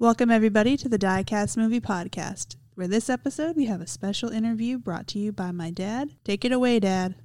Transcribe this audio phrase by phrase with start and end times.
[0.00, 2.54] Welcome, everybody, to the Diecast Movie Podcast.
[2.72, 6.10] For this episode, we have a special interview brought to you by my dad.
[6.22, 7.16] Take it away, Dad.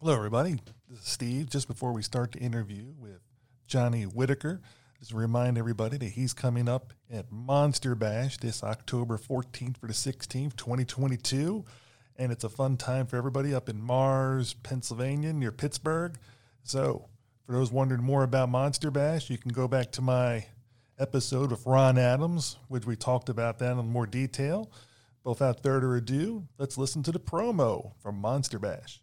[0.00, 0.58] Hello, everybody.
[0.88, 1.50] This is Steve.
[1.50, 3.20] Just before we start the interview with
[3.66, 4.62] Johnny Whitaker,
[5.00, 9.92] just remind everybody that he's coming up at Monster Bash this October 14th for the
[9.92, 11.62] 16th, 2022.
[12.16, 16.16] And it's a fun time for everybody up in Mars, Pennsylvania, near Pittsburgh.
[16.62, 17.10] So,
[17.44, 20.46] for those wondering more about Monster Bash, you can go back to my
[21.00, 24.70] episode with Ron Adams, which we talked about that in more detail.
[25.24, 29.00] But without further ado, let's listen to the promo from Monster Bash.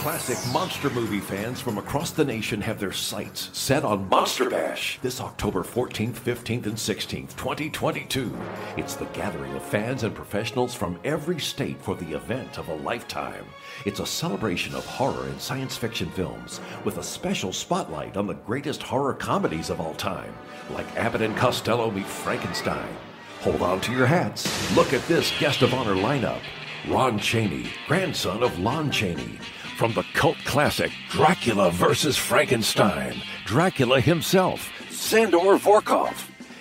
[0.00, 4.98] Classic monster movie fans from across the nation have their sights set on Monster Bash
[5.02, 8.34] this October 14th, 15th, and 16th, 2022.
[8.78, 12.76] It's the gathering of fans and professionals from every state for the event of a
[12.76, 13.44] lifetime.
[13.84, 18.32] It's a celebration of horror and science fiction films with a special spotlight on the
[18.32, 20.32] greatest horror comedies of all time,
[20.70, 22.96] like Abbott and Costello meet Frankenstein.
[23.42, 24.74] Hold on to your hats.
[24.74, 26.40] Look at this guest of honor lineup.
[26.88, 29.38] Ron Chaney, grandson of Lon Chaney.
[29.80, 32.14] From the cult classic Dracula vs.
[32.14, 33.14] Frankenstein,
[33.46, 36.12] Dracula himself, Zandor Vorkov.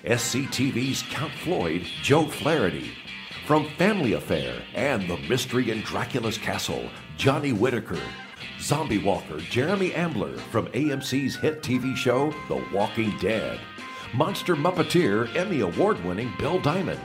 [0.05, 2.93] SCTV's Count Floyd, Joe Flaherty.
[3.45, 7.99] From Family Affair and The Mystery in Dracula's Castle, Johnny Whitaker.
[8.61, 13.59] Zombie Walker, Jeremy Ambler from AMC's hit TV show, The Walking Dead.
[14.13, 17.01] Monster Muppeteer, Emmy Award winning Bill Diamond.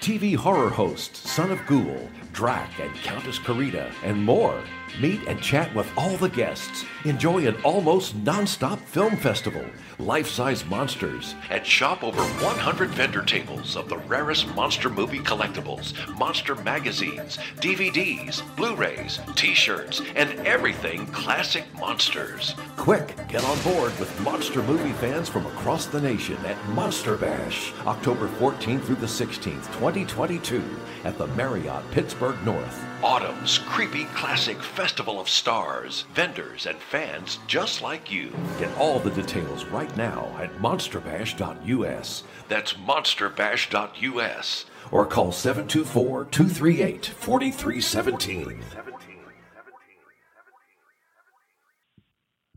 [0.00, 4.62] TV horror host, Son of Ghoul, Drac and Countess Carita, and more.
[4.98, 6.86] Meet and chat with all the guests.
[7.04, 9.64] Enjoy an almost non-stop film festival,
[9.98, 16.54] life-size monsters, and shop over 100 vendor tables of the rarest monster movie collectibles, monster
[16.54, 22.54] magazines, DVDs, Blu-rays, t-shirts, and everything classic monsters.
[22.78, 27.74] Quick, get on board with monster movie fans from across the nation at Monster Bash,
[27.86, 30.62] October 14th through the 16th, 2022,
[31.04, 32.82] at the Marriott Pittsburgh North.
[33.02, 38.30] Autumn's creepy classic festival of stars, vendors, and fans just like you.
[38.58, 42.22] Get all the details right now at monsterbash.us.
[42.48, 44.64] That's monsterbash.us.
[44.92, 48.62] Or call 724 238 4317.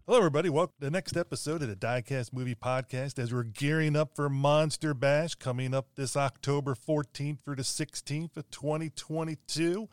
[0.05, 0.49] Hello, everybody.
[0.49, 4.29] Welcome to the next episode of the Diecast Movie Podcast as we're gearing up for
[4.29, 9.87] Monster Bash coming up this October 14th through the 16th of 2022.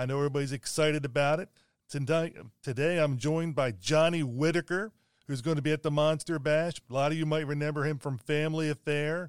[0.00, 1.50] I know everybody's excited about it.
[1.86, 4.92] Tonight, today, I'm joined by Johnny Whitaker,
[5.26, 6.80] who's going to be at the Monster Bash.
[6.88, 9.28] A lot of you might remember him from Family Affair,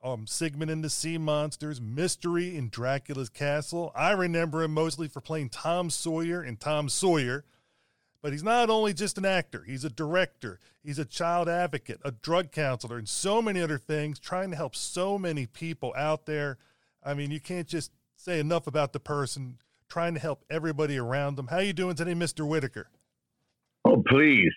[0.00, 3.90] um, Sigmund and the Sea Monsters, Mystery in Dracula's Castle.
[3.96, 7.44] I remember him mostly for playing Tom Sawyer in Tom Sawyer.
[8.22, 12.12] But he's not only just an actor, he's a director, he's a child advocate, a
[12.12, 16.58] drug counselor, and so many other things, trying to help so many people out there.
[17.02, 19.58] I mean, you can't just say enough about the person
[19.92, 21.48] trying to help everybody around them.
[21.48, 22.48] How you doing today, Mr.
[22.48, 22.88] Whitaker?
[23.84, 24.50] Oh, please.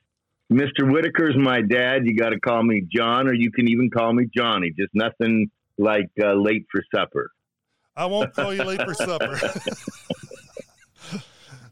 [0.49, 0.89] Mr.
[0.89, 2.05] Whitaker's my dad.
[2.05, 4.71] You got to call me John, or you can even call me Johnny.
[4.79, 7.31] Just nothing like uh, late for supper.
[7.97, 9.37] I won't call you late for supper.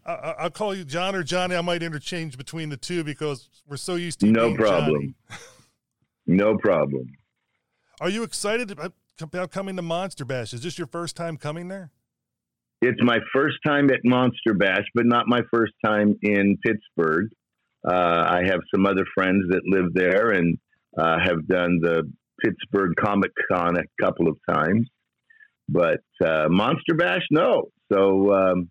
[0.06, 1.56] I, will call you John or Johnny.
[1.56, 5.16] I might interchange between the two because we're so used to no problem.
[6.28, 7.14] no problem.
[8.02, 8.78] Are you excited
[9.22, 10.54] about coming to Monster Bash?
[10.54, 11.92] Is this your first time coming there?
[12.86, 17.30] It's my first time at Monster Bash, but not my first time in Pittsburgh.
[17.88, 20.58] Uh, I have some other friends that live there and
[20.98, 22.04] uh, have done the
[22.44, 24.90] Pittsburgh Comic Con a couple of times,
[25.70, 27.70] but uh, Monster Bash, no.
[27.90, 28.70] So um,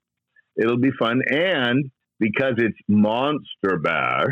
[0.61, 1.91] it'll be fun, and
[2.21, 4.27] because it's Monster Bash,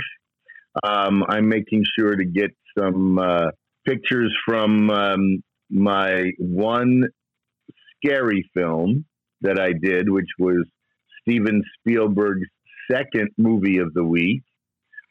[0.85, 3.47] um, I'm making sure to get some uh,
[3.87, 7.05] pictures from um, my one
[7.97, 9.07] scary film
[9.43, 10.65] that I did, which was
[11.23, 12.49] Steven Spielberg's
[12.91, 14.43] second movie of the week,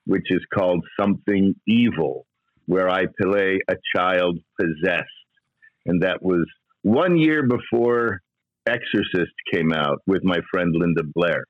[0.05, 2.25] which is called Something Evil,
[2.65, 5.05] where I play a child possessed.
[5.85, 6.45] And that was
[6.81, 8.21] one year before
[8.67, 11.43] Exorcist came out with my friend Linda Blair.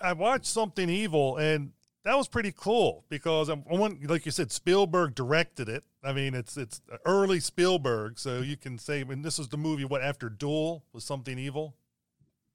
[0.00, 1.72] I watched Something Evil, and
[2.04, 5.84] that was pretty cool because I'm, like you said, Spielberg directed it.
[6.02, 9.56] I mean, it's it's early Spielberg, so you can say, I mean, this is the
[9.56, 11.76] movie what after Duel was Something Evil.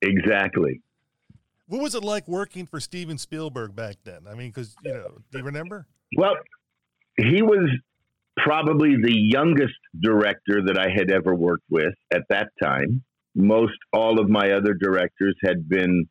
[0.02, 0.82] Exactly.
[1.68, 4.22] What was it like working for Steven Spielberg back then?
[4.30, 5.88] I mean, because you know, do you remember?
[6.18, 6.36] Well,
[7.18, 7.70] he was
[8.38, 13.04] probably the youngest director that I had ever worked with at that time.
[13.34, 16.08] Most all of my other directors had been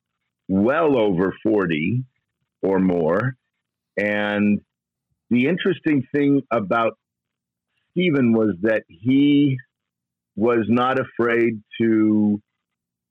[0.49, 2.05] well over 40
[2.67, 3.37] or more.
[3.97, 4.61] And
[5.31, 6.99] the interesting thing about
[7.91, 9.57] Steven was that he
[10.35, 12.41] was not afraid to.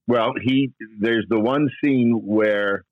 [0.07, 2.83] Well, he there's the one scene where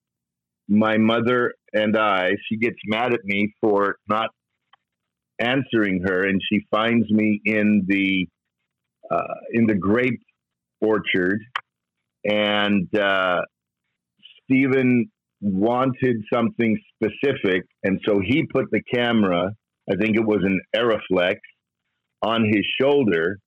[0.68, 4.30] my mother and I, she gets mad at me for not
[5.40, 8.28] answering her, and she finds me in the
[9.12, 10.22] uh, in the grape
[10.82, 11.40] orchard,
[12.26, 13.42] and uh,
[14.44, 15.12] Steven
[15.44, 19.52] wanted something specific, and so he put the camera.
[19.92, 21.36] I think it was an Arriflex,
[22.22, 23.38] on his shoulder,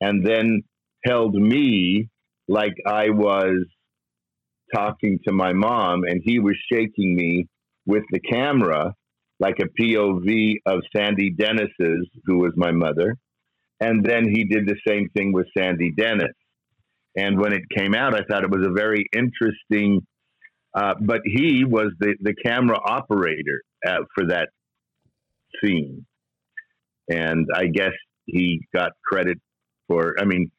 [0.00, 0.62] and then
[1.04, 2.08] held me
[2.48, 3.64] like I was
[4.74, 7.46] talking to my mom, and he was shaking me
[7.86, 8.94] with the camera
[9.38, 13.16] like a POV of Sandy Dennis's, who was my mother.
[13.80, 16.32] And then he did the same thing with Sandy Dennis.
[17.16, 20.06] And when it came out, I thought it was a very interesting.
[20.76, 24.50] Uh, but he was the, the camera operator uh, for that
[25.64, 26.04] scene.
[27.10, 27.92] And I guess
[28.26, 29.38] he got credit
[29.88, 30.50] for, I mean,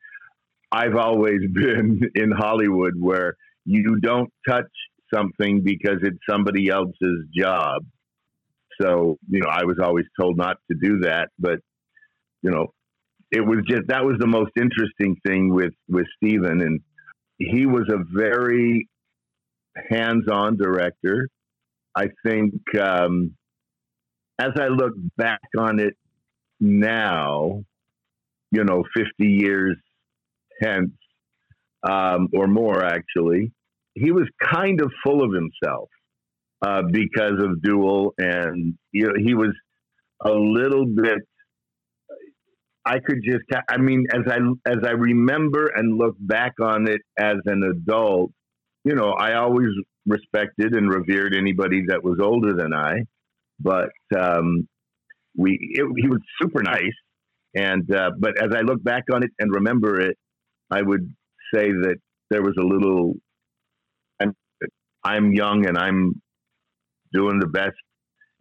[0.71, 3.35] I've always been in Hollywood where
[3.65, 4.71] you don't touch
[5.13, 7.83] something because it's somebody else's job.
[8.81, 11.59] So, you know, I was always told not to do that, but
[12.41, 12.67] you know,
[13.31, 16.79] it was just that was the most interesting thing with with Steven and
[17.39, 18.87] he was a very
[19.89, 21.29] hands-on director.
[21.95, 23.35] I think um,
[24.39, 25.95] as I look back on it
[26.59, 27.63] now,
[28.51, 29.77] you know, 50 years
[30.61, 30.91] hence,
[31.83, 33.51] um, or more actually,
[33.93, 35.89] he was kind of full of himself
[36.61, 39.53] uh, because of Duel, and you know, he was
[40.23, 41.19] a little bit.
[42.85, 44.37] I could just, I mean, as I
[44.69, 48.31] as I remember and look back on it as an adult,
[48.87, 49.69] you know, I always
[50.05, 53.03] respected and revered anybody that was older than I,
[53.59, 54.67] but um,
[55.37, 56.97] we it, he was super nice,
[57.53, 60.17] and uh, but as I look back on it and remember it,
[60.71, 61.13] I would
[61.53, 61.97] say that
[62.29, 63.15] there was a little
[65.07, 66.21] I'm young and I'm
[67.13, 67.77] doing the best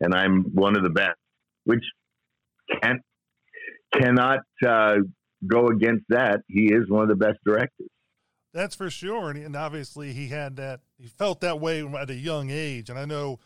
[0.00, 1.18] and I'm one of the best,
[1.64, 1.84] which
[2.82, 3.00] can't
[3.92, 4.96] cannot uh,
[5.46, 6.40] go against that.
[6.48, 7.88] He is one of the best directors.
[8.56, 10.80] That's for sure, and, and obviously he had that.
[10.98, 13.38] He felt that way at a young age, and I know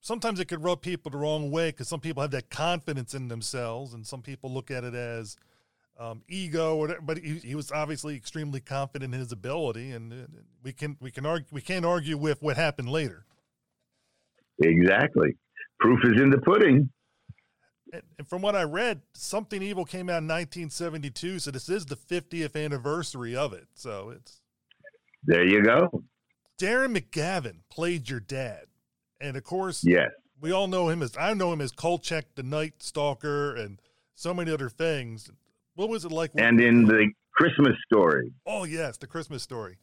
[0.00, 3.28] sometimes it could rub people the wrong way because some people have that confidence in
[3.28, 5.36] themselves, and some people look at it as
[6.00, 10.26] um, ego, whatever, but he, he, was obviously extremely confident in his ability, and
[10.64, 13.24] we can we can argue we can't argue with what happened later.
[14.58, 15.36] Exactly,
[15.78, 16.90] proof is in the pudding.
[18.18, 21.96] And, from what I read, Something Evil came out in 1972, so this is the
[21.96, 23.68] 50th anniversary of it.
[23.74, 24.40] So it's
[25.24, 25.44] there.
[25.44, 26.02] You go.
[26.60, 28.66] Darren McGavin played your dad,
[29.20, 30.10] and of course, yes,
[30.40, 33.80] we all know him as I know him as Kolchak the Night Stalker, and
[34.14, 35.30] so many other things.
[35.74, 36.30] What was it like?
[36.36, 38.32] And in the Christmas story.
[38.46, 39.78] Oh yes, the Christmas story.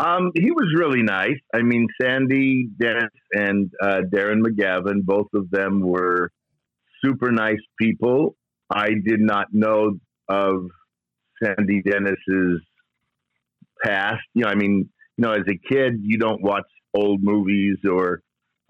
[0.00, 1.38] Um, he was really nice.
[1.54, 6.30] I mean, Sandy Dennis and uh, Darren McGavin, both of them were
[7.04, 8.36] super nice people.
[8.70, 9.98] I did not know
[10.28, 10.66] of
[11.42, 12.60] Sandy Dennis's
[13.84, 14.22] past.
[14.34, 16.64] You know, I mean, you know, as a kid, you don't watch
[16.94, 18.20] old movies or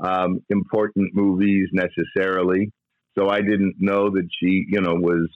[0.00, 2.72] um, important movies necessarily.
[3.16, 5.28] So I didn't know that she, you know, was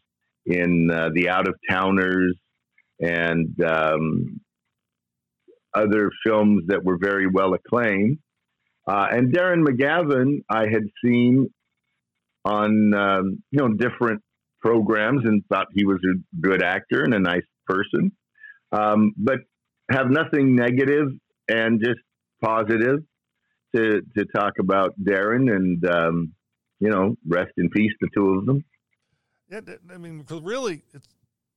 [0.46, 2.36] in uh, the Out of Towners
[3.00, 4.40] and um,
[5.74, 8.18] other films that were very well acclaimed.
[8.88, 11.50] Uh, and Darren McGavin, I had seen
[12.48, 14.22] on um, you know different
[14.60, 18.10] programs and thought he was a good actor and a nice person,
[18.72, 19.38] um, but
[19.90, 21.08] have nothing negative
[21.48, 22.00] and just
[22.42, 23.00] positive
[23.74, 26.32] to to talk about Darren and um,
[26.80, 28.64] you know rest in peace the two of them.
[29.50, 29.60] Yeah,
[29.92, 31.08] I mean, because really, it's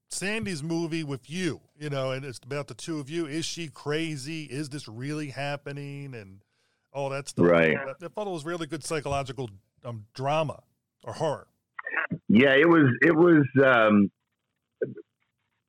[0.10, 3.25] Sandy's movie with you, you know, and it's about the two of you.
[3.25, 4.43] Is she crazy?
[4.43, 6.15] Is this really happening?
[6.15, 6.41] And
[6.93, 7.45] all that stuff.
[7.45, 7.77] Right.
[8.00, 9.50] Thought it was really good psychological
[9.86, 10.62] um, drama
[11.03, 11.48] or horror.
[12.27, 12.89] Yeah, it was.
[13.01, 14.12] It was um,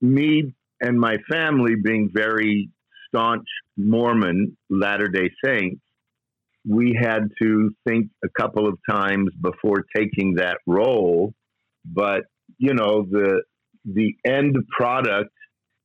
[0.01, 2.71] me and my family being very
[3.09, 3.47] staunch
[3.77, 5.81] Mormon Latter Day Saints.
[6.69, 11.35] We had to think a couple of times before taking that role
[11.85, 12.23] but
[12.59, 13.43] you know the
[13.85, 15.33] the end product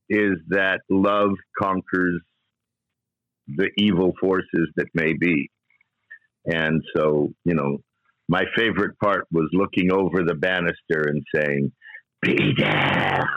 [0.09, 2.21] is that love conquers
[3.47, 5.49] the evil forces that may be.
[6.45, 7.79] And so, you know,
[8.27, 11.71] my favorite part was looking over the banister and saying,
[12.21, 13.27] Be damned.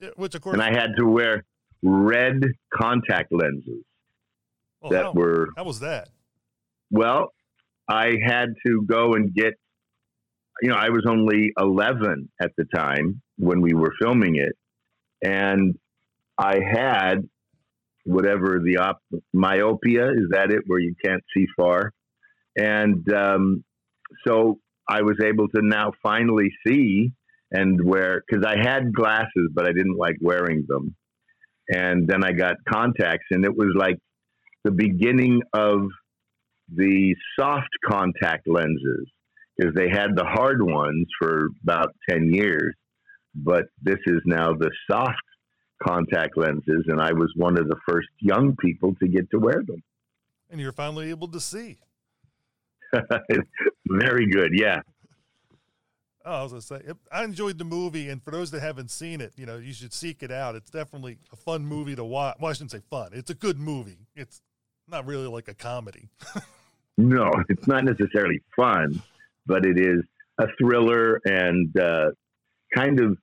[0.16, 0.54] Which, of course.
[0.54, 1.44] And I had to wear
[1.82, 3.84] red contact lenses.
[4.80, 6.08] Well, that how, were how was that?
[6.90, 7.32] well.
[7.88, 9.54] I had to go and get.
[10.62, 14.56] You know, I was only 11 at the time when we were filming it,
[15.24, 15.76] and
[16.38, 17.28] I had
[18.04, 19.02] whatever the op-
[19.32, 21.92] myopia is that it where you can't see far,
[22.56, 23.64] and um,
[24.26, 27.12] so I was able to now finally see
[27.52, 30.96] and wear because I had glasses, but I didn't like wearing them.
[31.68, 33.96] And then I got contacts, and it was like
[34.64, 35.82] the beginning of
[36.74, 39.08] the soft contact lenses
[39.56, 42.74] because they had the hard ones for about 10 years,
[43.34, 45.16] but this is now the soft
[45.82, 49.62] contact lenses, and I was one of the first young people to get to wear
[49.66, 49.82] them.
[50.50, 51.78] And you're finally able to see.
[53.86, 54.80] Very good, yeah.
[56.24, 59.20] Oh, I was gonna say, I enjoyed the movie, and for those that haven't seen
[59.20, 60.54] it, you know, you should seek it out.
[60.54, 62.36] It's definitely a fun movie to watch.
[62.38, 63.10] Well, I shouldn't say fun.
[63.12, 64.06] It's a good movie.
[64.14, 64.42] It's
[64.86, 66.08] not really like a comedy.
[67.00, 69.00] No, it's not necessarily fun,
[69.46, 70.02] but it is
[70.38, 72.10] a thriller and uh,
[72.74, 73.16] kind of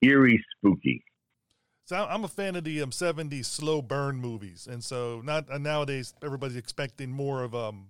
[0.00, 1.02] eerie, spooky.
[1.88, 5.56] So I'm a fan of the um, 70s slow burn movies, and so not uh,
[5.56, 7.86] nowadays everybody's expecting more of um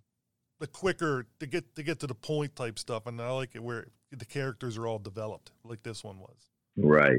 [0.61, 3.63] the quicker to get to get to the point type stuff, and I like it
[3.63, 6.37] where the characters are all developed, like this one was.
[6.77, 7.19] Right.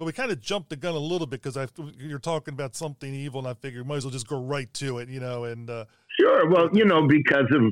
[0.00, 2.74] But we kind of jumped the gun a little bit because I you're talking about
[2.74, 5.44] something evil, and I figured might as well just go right to it, you know.
[5.44, 5.84] And uh,
[6.18, 6.50] Sure.
[6.50, 7.62] Well, you know, because of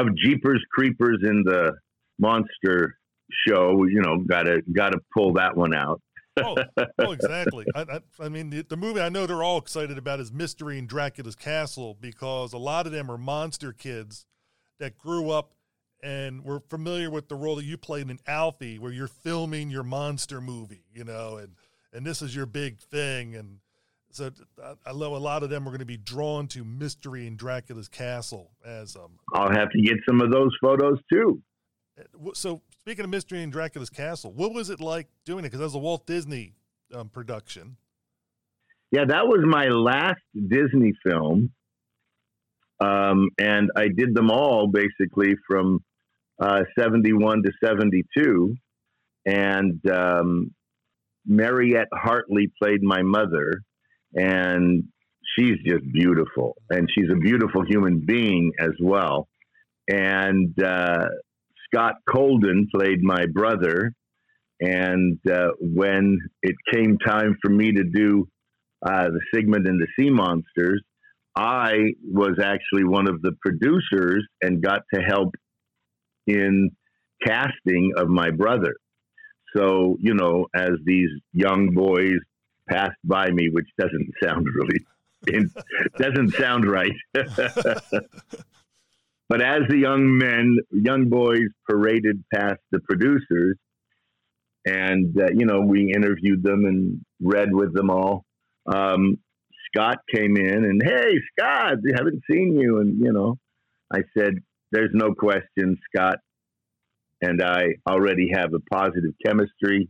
[0.00, 1.72] of Jeepers Creepers in the
[2.20, 2.96] monster
[3.44, 6.00] show, you know, gotta gotta pull that one out.
[6.44, 6.56] Oh,
[6.98, 7.66] oh, exactly.
[7.74, 10.78] I, I, I mean, the, the movie I know they're all excited about is Mystery
[10.78, 14.26] in Dracula's Castle because a lot of them are monster kids
[14.78, 15.52] that grew up
[16.02, 19.82] and were familiar with the role that you played in Alfie, where you're filming your
[19.82, 21.54] monster movie, you know, and
[21.92, 23.58] and this is your big thing, and
[24.10, 24.30] so
[24.62, 27.36] I, I know a lot of them are going to be drawn to Mystery in
[27.36, 29.18] Dracula's Castle as um.
[29.34, 31.42] I'll have to get some of those photos too.
[32.34, 35.48] So speaking of Mystery in Dracula's Castle, what was it like doing it?
[35.48, 36.54] Because that was a Walt Disney
[36.94, 37.76] um, production.
[38.90, 41.50] Yeah, that was my last Disney film.
[42.80, 45.80] Um, and I did them all basically from
[46.40, 48.56] uh, 71 to 72.
[49.26, 50.54] And um,
[51.26, 53.60] Mariette Hartley played my mother,
[54.14, 54.84] and
[55.36, 56.56] she's just beautiful.
[56.70, 59.28] And she's a beautiful human being as well.
[59.90, 61.08] And uh,
[61.68, 63.92] Scott Kolden played my brother.
[64.60, 68.28] And uh, when it came time for me to do
[68.84, 70.82] uh, the Sigmund and the Sea Monsters,
[71.36, 75.34] I was actually one of the producers and got to help
[76.26, 76.70] in
[77.24, 78.74] casting of my brother.
[79.56, 82.18] So, you know, as these young boys
[82.68, 85.48] passed by me, which doesn't sound really,
[85.98, 86.92] doesn't sound right.
[89.28, 93.56] but as the young men, young boys paraded past the producers,
[94.66, 98.24] and, uh, you know, we interviewed them and read with them all.
[98.66, 99.18] Um,
[99.66, 102.80] Scott came in and, hey, Scott, I haven't seen you.
[102.80, 103.36] And, you know,
[103.92, 104.34] I said,
[104.72, 106.16] there's no question, Scott
[107.20, 109.88] and I already have a positive chemistry.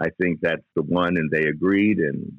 [0.00, 2.32] I think that's the one, and they agreed, and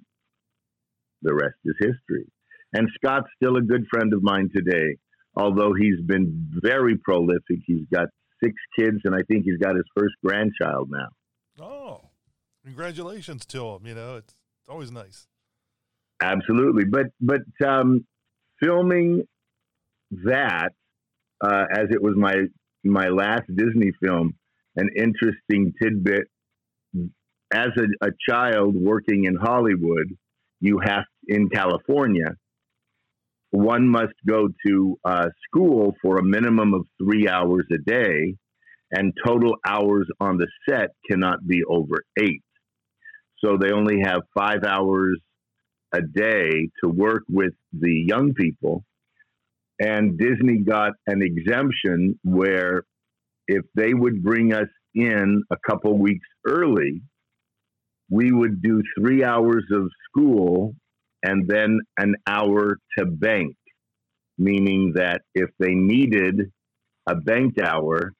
[1.24, 2.28] the rest is history.
[2.74, 4.98] And Scott's still a good friend of mine today,
[5.38, 7.60] although he's been very prolific.
[7.66, 8.08] He's got
[8.44, 11.08] six kids, and I think he's got his first grandchild now.
[11.64, 12.02] Oh,
[12.66, 13.86] congratulations to him!
[13.86, 14.36] You know, it's
[14.68, 15.28] always nice.
[16.22, 18.06] Absolutely, but but um,
[18.60, 19.24] filming
[20.12, 20.70] that
[21.44, 22.36] uh, as it was my
[22.84, 24.34] my last Disney film,
[24.76, 26.28] an interesting tidbit.
[27.54, 30.18] As a, a child working in Hollywood,
[30.60, 32.36] you have in California,
[33.52, 38.36] one must go to uh, school for a minimum of three hours a day,
[38.92, 42.44] and total hours on the set cannot be over eight.
[43.44, 45.20] So they only have five hours
[45.94, 48.84] a day to work with the young people
[49.80, 52.84] and Disney got an exemption where
[53.48, 57.02] if they would bring us in a couple weeks early,
[58.10, 60.74] we would do three hours of school
[61.24, 63.56] and then an hour to bank,
[64.38, 66.52] meaning that if they needed
[67.08, 68.14] a banked hour,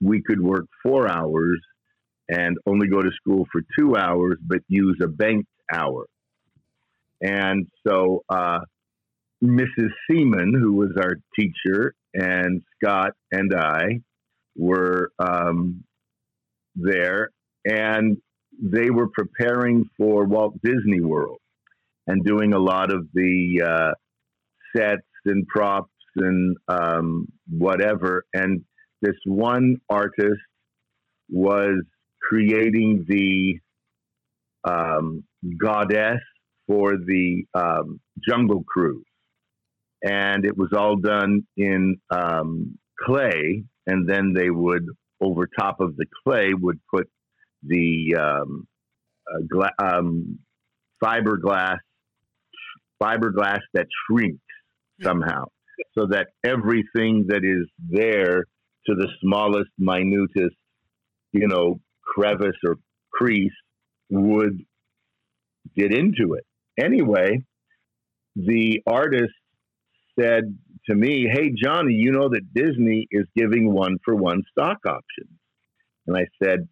[0.00, 1.60] we could work four hours
[2.28, 6.06] and only go to school for two hours, but use a banked hour.
[7.20, 8.60] And so uh,
[9.42, 9.90] Mrs.
[10.08, 14.00] Seaman, who was our teacher, and Scott and I
[14.56, 15.84] were um,
[16.76, 17.30] there,
[17.64, 18.18] and
[18.62, 21.38] they were preparing for Walt Disney World
[22.06, 23.92] and doing a lot of the uh,
[24.76, 28.24] sets and props and um, whatever.
[28.34, 28.62] And
[29.02, 30.40] this one artist
[31.28, 31.82] was
[32.22, 33.58] creating the
[34.64, 35.24] um,
[35.58, 36.20] goddess
[36.66, 39.04] for the um, Jungle Cruise.
[40.02, 44.86] And it was all done in um, clay, and then they would,
[45.20, 47.08] over top of the clay, would put
[47.62, 48.66] the um,
[49.26, 50.38] uh, gla- um,
[51.02, 51.78] fiberglass
[53.02, 54.42] fiberglass that shrinks
[55.02, 55.46] somehow,
[55.96, 58.44] so that everything that is there
[58.86, 60.56] to the smallest, minutest,
[61.32, 62.76] you know, crevice or
[63.12, 63.52] crease
[64.10, 64.60] would
[65.76, 66.44] get into it.
[66.78, 67.40] Anyway,
[68.36, 69.32] the artist
[70.18, 74.78] said to me, Hey, Johnny, you know that Disney is giving one for one stock
[74.86, 75.38] options.
[76.06, 76.68] And I said,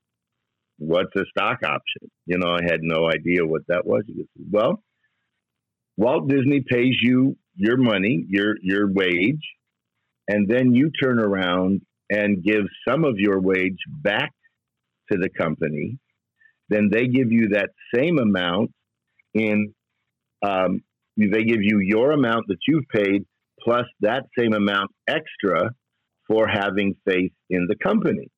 [0.78, 2.10] What's a stock option?
[2.26, 4.02] You know, I had no idea what that was.
[4.06, 4.82] He said, Well,
[5.96, 9.42] Walt Disney pays you your money, your your wage,
[10.28, 14.32] and then you turn around and give some of your wage back
[15.10, 15.98] to the company.
[16.68, 18.70] Then they give you that same amount
[19.34, 19.74] in
[20.42, 20.82] um,
[21.16, 23.24] they give you your amount that you've paid
[23.62, 25.70] plus that same amount extra
[26.28, 28.28] for having faith in the company.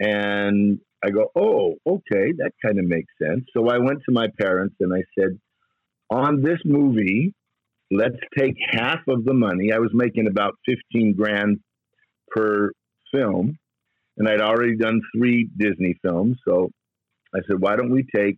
[0.00, 3.44] And I go, oh, okay, that kind of makes sense.
[3.56, 5.38] So I went to my parents and I said,
[6.10, 7.34] on this movie,
[7.90, 9.72] let's take half of the money.
[9.72, 11.58] I was making about 15 grand
[12.30, 12.70] per
[13.12, 13.58] film,
[14.16, 16.36] and I'd already done three Disney films.
[16.46, 16.70] So
[17.34, 18.36] I said, why don't we take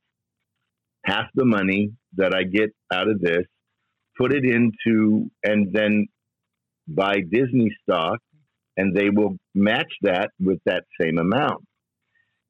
[1.05, 3.45] half the money that I get out of this,
[4.19, 6.07] put it into, and then
[6.89, 8.19] buy Disney stock,
[8.77, 11.65] and they will match that with that same amount.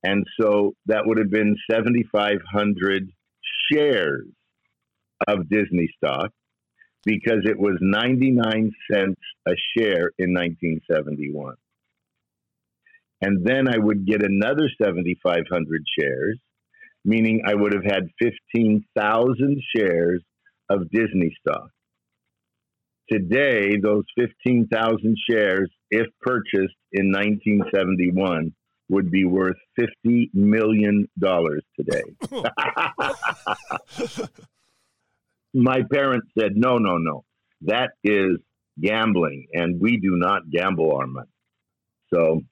[0.02, 3.10] And so that would have been 7,500
[3.70, 4.26] shares
[5.26, 6.30] of Disney stock
[7.04, 11.54] because it was 99 cents a share in 1971.
[13.22, 16.38] And then I would get another 7,500 shares,
[17.04, 20.22] meaning I would have had 15,000 shares
[20.68, 21.70] of Disney stock.
[23.10, 28.52] Today, those 15,000 shares, if purchased in 1971,
[28.88, 32.02] would be worth $50 million today.
[35.56, 37.24] my parents said, no, no, no,
[37.62, 38.36] that is
[38.80, 41.28] gambling, and we do not gamble our money.
[42.12, 42.42] So,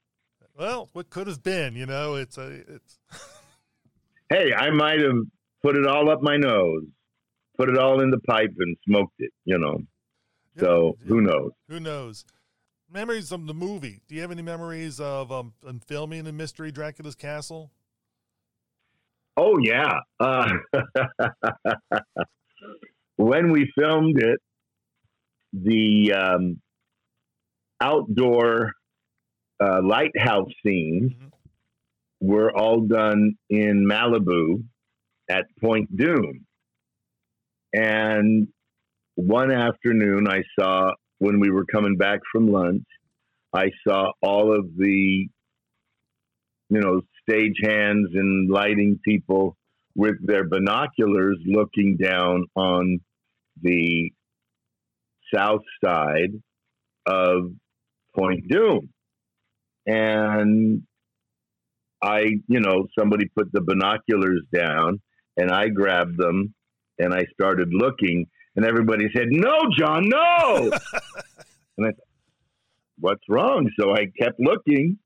[0.59, 2.99] well, what could have been, you know, it's a, it's.
[4.31, 5.19] hey, I might have
[5.63, 6.85] put it all up my nose,
[7.59, 9.79] put it all in the pipe, and smoked it, you know.
[10.57, 11.09] Yeah, so yeah.
[11.09, 11.51] who knows?
[11.69, 12.25] Who knows?
[12.91, 14.01] Memories of the movie.
[14.09, 15.53] Do you have any memories of um,
[15.87, 17.71] filming the Mystery Dracula's Castle?
[19.37, 19.99] Oh yeah.
[20.21, 20.49] Uh,
[23.17, 24.39] when we filmed it,
[25.53, 26.61] the um,
[27.81, 28.73] outdoor
[29.63, 31.29] uh, lighthouse scenes mm-hmm.
[32.21, 34.65] were all done in Malibu
[35.31, 36.45] at Point Dume.
[37.73, 38.49] And
[39.17, 42.85] one afternoon, I saw when we were coming back from lunch,
[43.53, 45.29] I saw all of the,
[46.69, 49.57] you know, stage hands and lighting people
[49.95, 53.01] with their binoculars looking down on
[53.63, 54.11] the
[55.33, 56.33] south side
[57.07, 57.53] of
[58.15, 58.89] Point Dume.
[59.87, 60.83] And
[62.03, 65.01] I, you know, somebody put the binoculars down
[65.37, 66.55] and I grabbed them
[66.99, 68.27] and I started looking
[68.57, 70.71] and everybody said, No, John, no.
[71.79, 71.91] and I
[72.99, 73.69] What's wrong?
[73.79, 74.99] So I kept looking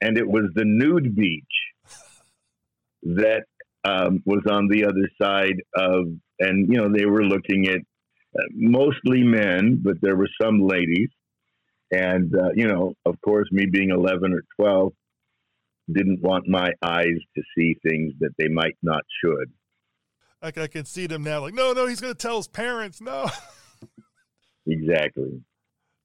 [0.00, 1.42] and it was the nude beach
[3.02, 3.44] that
[3.84, 6.06] um, was on the other side of,
[6.40, 11.10] and you know they were looking at uh, mostly men, but there were some ladies,
[11.90, 14.92] and uh, you know, of course, me being eleven or twelve,
[15.92, 19.52] didn't want my eyes to see things that they might not should.
[20.42, 23.00] Like I can see them now, like no, no, he's going to tell his parents,
[23.00, 23.28] no.
[24.66, 25.42] exactly.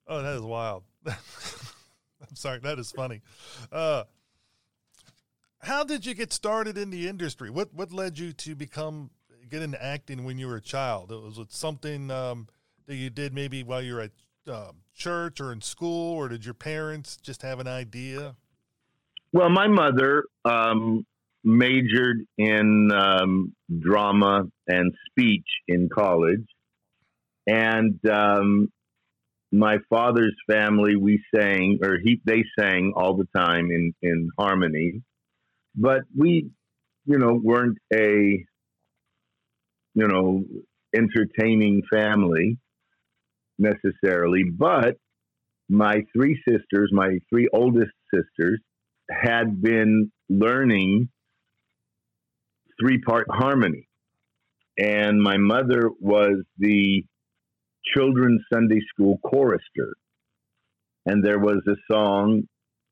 [0.06, 0.84] Oh, that is wild.
[1.06, 3.22] I'm sorry, that is funny.
[3.70, 4.04] Uh,
[5.60, 7.50] how did you get started in the industry?
[7.50, 9.10] What what led you to become
[9.48, 11.12] get into acting when you were a child?
[11.12, 12.48] It was it something um,
[12.86, 14.12] that you did maybe while you were at
[14.48, 18.36] um, church or in school, or did your parents just have an idea?
[19.32, 21.06] Well, my mother um,
[21.44, 26.46] majored in um, drama and speech in college,
[27.46, 28.72] and um,
[29.52, 35.02] my father's family we sang or he they sang all the time in in harmony
[35.74, 36.50] but we,
[37.06, 38.44] you know, weren't a,
[39.94, 40.44] you know,
[40.94, 42.58] entertaining family.
[43.58, 44.96] necessarily, but
[45.68, 48.60] my three sisters, my three oldest sisters,
[49.10, 51.08] had been learning
[52.80, 53.88] three part harmony.
[54.78, 57.04] And my mother was the
[57.94, 59.94] children's Sunday school chorister.
[61.06, 62.42] And there was a song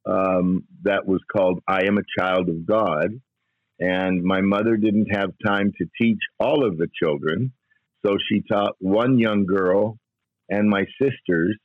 [0.09, 3.09] um, that was called I Am a Child of God.
[3.81, 7.53] And my mother didn't have time to teach all of the children.
[8.05, 9.99] So she taught one young girl
[10.49, 11.57] and my sisters,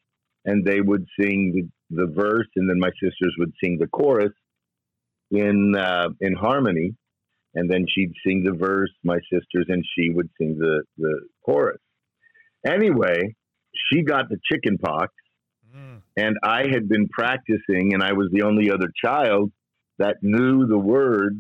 [0.45, 4.33] and they would sing the, the verse, and then my sisters would sing the chorus
[5.31, 6.95] in uh, in harmony,
[7.55, 11.79] and then she'd sing the verse, my sisters, and she would sing the the chorus.
[12.65, 13.35] Anyway,
[13.89, 15.13] she got the chicken pox,
[15.75, 16.01] mm.
[16.17, 19.51] and I had been practicing, and I was the only other child
[19.99, 21.37] that knew the words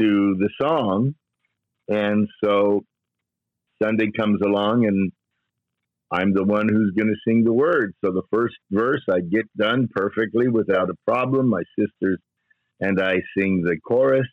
[0.00, 1.14] to the song,
[1.88, 2.84] and so
[3.82, 5.12] Sunday comes along, and
[6.12, 7.94] I'm the one who's going to sing the words.
[8.04, 11.48] So the first verse I get done perfectly without a problem.
[11.48, 12.18] My sisters
[12.80, 14.26] and I sing the chorus.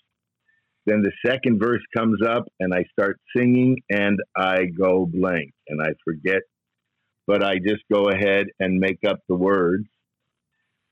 [0.85, 5.81] Then the second verse comes up and I start singing and I go blank and
[5.81, 6.41] I forget,
[7.29, 9.85] but I just go ahead and make up the words.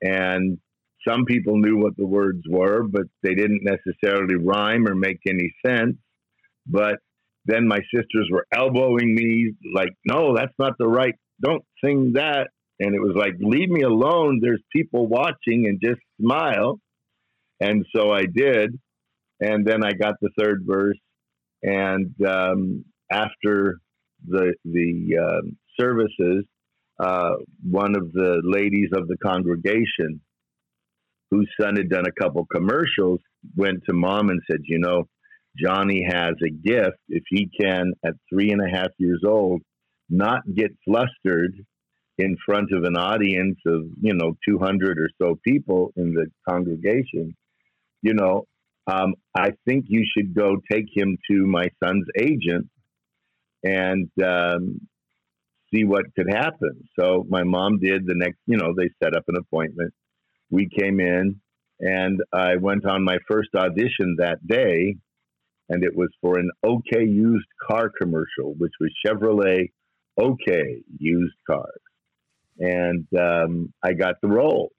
[0.03, 0.59] And
[1.07, 5.51] some people knew what the words were, but they didn't necessarily rhyme or make any
[5.65, 5.95] sense.
[6.67, 6.97] But
[7.45, 12.49] then my sisters were elbowing me, like, no, that's not the right, don't sing that.
[12.79, 14.37] And it was like, leave me alone.
[14.39, 16.79] There's people watching and just smile.
[17.59, 18.77] And so I did.
[19.39, 20.99] And then I got the third verse.
[21.63, 23.79] And um, after
[24.27, 26.45] the, the uh, services,
[26.99, 30.21] uh, one of the ladies of the congregation,
[31.29, 33.19] whose son had done a couple commercials,
[33.55, 35.07] went to mom and said, You know,
[35.57, 36.97] Johnny has a gift.
[37.09, 39.61] If he can, at three and a half years old,
[40.09, 41.53] not get flustered
[42.17, 47.35] in front of an audience of, you know, 200 or so people in the congregation,
[48.01, 48.45] you know,
[48.87, 52.69] um, I think you should go take him to my son's agent
[53.63, 54.79] and um,
[55.73, 56.87] see what could happen.
[56.99, 59.93] So my mom did the next, you know, they set up an appointment.
[60.49, 61.41] We came in
[61.79, 64.95] and I went on my first audition that day
[65.69, 69.71] and it was for an OK used car commercial, which was Chevrolet
[70.17, 71.81] OK used cars.
[72.59, 74.71] And um, I got the role.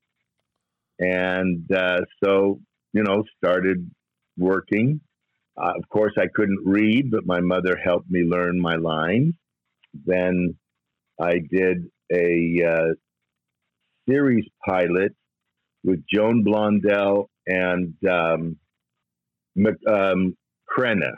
[0.98, 2.60] And uh, so,
[2.92, 3.88] you know, started
[4.36, 5.00] working.
[5.56, 9.34] Uh, of course, I couldn't read, but my mother helped me learn my lines.
[10.06, 10.56] Then
[11.20, 12.94] I did a uh,
[14.08, 15.12] series pilot
[15.84, 18.56] with Joan Blondell and um,
[19.88, 20.36] um,
[20.68, 21.12] Crenna.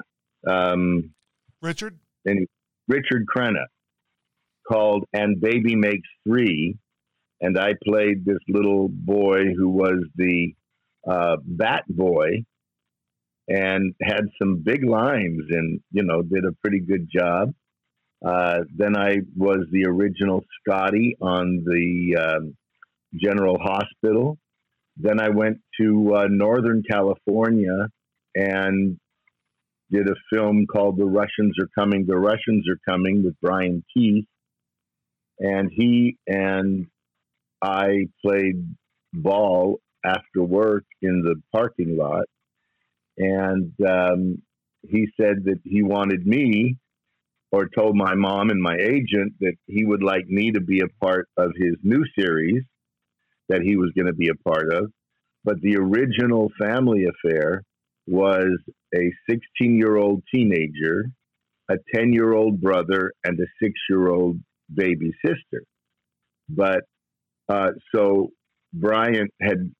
[0.49, 1.13] Um,
[1.61, 1.99] Richard?
[2.25, 2.47] And
[2.89, 3.67] Richard Crenna
[4.67, 6.77] called And Baby Makes Three.
[7.41, 10.55] And I played this little boy who was the
[11.09, 12.45] uh, Bat Boy
[13.49, 17.53] and had some big lines and, you know, did a pretty good job.
[18.25, 22.57] Uh, then I was the original Scotty on the um,
[23.15, 24.39] General Hospital.
[24.97, 27.89] Then I went to uh, Northern California
[28.35, 28.99] and
[29.91, 34.27] did a film called The Russians Are Coming, The Russians Are Coming with Brian Keith.
[35.39, 36.87] And he and
[37.63, 38.77] I played
[39.13, 42.27] ball after work in the parking lot.
[43.17, 44.43] And um,
[44.89, 46.77] he said that he wanted me,
[47.53, 51.05] or told my mom and my agent that he would like me to be a
[51.05, 52.63] part of his new series
[53.49, 54.91] that he was going to be a part of.
[55.45, 57.63] But the original family affair
[58.07, 58.51] was
[58.95, 61.07] a 16 year old teenager,
[61.69, 64.39] a 10 year old brother, and a six year old
[64.73, 65.65] baby sister.
[66.49, 66.83] But
[67.49, 68.31] uh, so
[68.73, 69.73] Brian had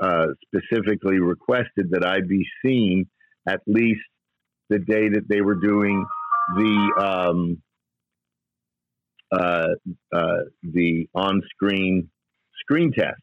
[0.00, 3.08] uh, specifically requested that I be seen
[3.48, 4.00] at least
[4.68, 6.06] the day that they were doing
[6.56, 7.62] the um,
[9.30, 9.68] uh,
[10.12, 12.10] uh the on screen
[12.60, 13.20] screen test.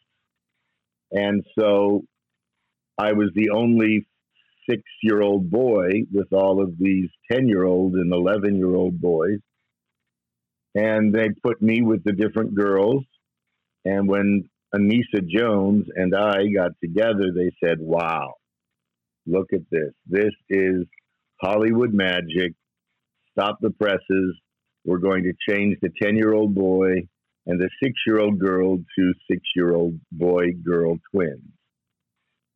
[1.11, 2.03] And so
[2.97, 4.07] I was the only
[4.69, 8.99] six year old boy with all of these 10 year old and 11 year old
[8.99, 9.39] boys.
[10.73, 13.03] And they put me with the different girls.
[13.85, 18.33] And when Anissa Jones and I got together, they said, wow,
[19.25, 19.91] look at this.
[20.07, 20.83] This is
[21.41, 22.53] Hollywood magic.
[23.37, 24.35] Stop the presses.
[24.85, 27.07] We're going to change the 10 year old boy
[27.47, 31.41] and the six year old girl to six year old boy girl twins.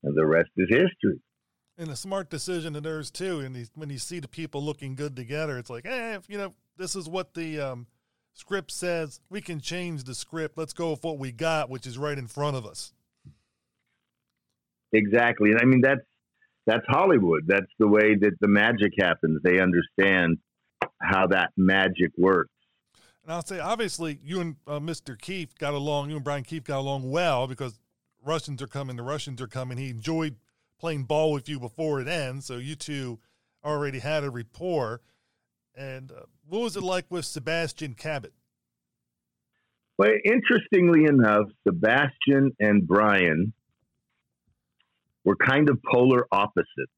[0.04, 1.20] And the rest is history
[1.80, 3.40] and a smart decision of theirs too.
[3.40, 6.96] And when you see the people looking good together, it's like, eh, you know, this
[6.96, 7.88] is what the um,
[8.34, 10.58] script says we can change the script.
[10.58, 12.94] Let's go with what we got, which is right in front of us.
[14.92, 15.52] Exactly.
[15.52, 16.02] And I mean, that's,
[16.68, 17.44] that's Hollywood.
[17.48, 19.40] That's the way that the magic happens.
[19.44, 20.38] They understand
[21.02, 22.52] how that magic works.
[23.24, 25.20] And I'll say, obviously, you and uh, Mr.
[25.20, 26.10] Keith got along.
[26.10, 27.80] You and Brian Keith got along well because
[28.24, 28.96] Russians are coming.
[28.96, 29.78] The Russians are coming.
[29.78, 30.36] He enjoyed
[30.80, 33.20] playing ball with you before it ends, so you two
[33.64, 35.02] already had a rapport.
[35.76, 38.34] And uh, what was it like with Sebastian Cabot?
[39.98, 43.54] Well, interestingly enough, Sebastian and Brian
[45.26, 46.92] were kind of polar opposites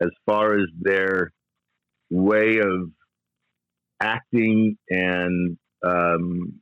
[0.00, 1.32] as far as their
[2.10, 2.90] way of
[4.00, 6.60] acting and um,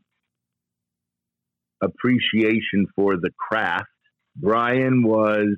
[1.82, 3.88] appreciation for the craft.
[4.36, 5.48] Brian was,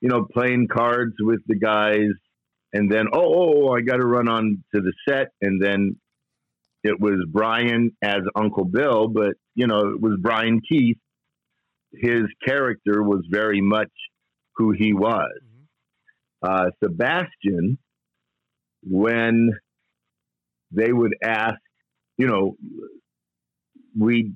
[0.00, 2.10] you know, playing cards with the guys,
[2.72, 5.96] and then oh, oh, oh I got to run on to the set, and then
[6.84, 10.98] it was Brian as Uncle Bill, but you know, it was Brian Keith.
[11.92, 13.90] His character was very much
[14.56, 15.32] who he was.
[16.44, 16.50] Mm-hmm.
[16.50, 17.78] Uh, Sebastian,
[18.82, 19.50] when
[20.70, 21.58] they would ask,
[22.16, 22.56] you know,
[23.98, 24.32] we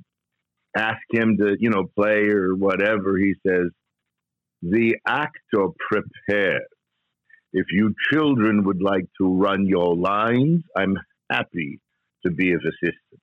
[0.76, 3.70] ask him to, you know, play or whatever, he says,
[4.62, 6.62] the actor prepares.
[7.52, 10.96] If you children would like to run your lines, I'm
[11.30, 11.80] happy
[12.24, 13.20] to be of assistance.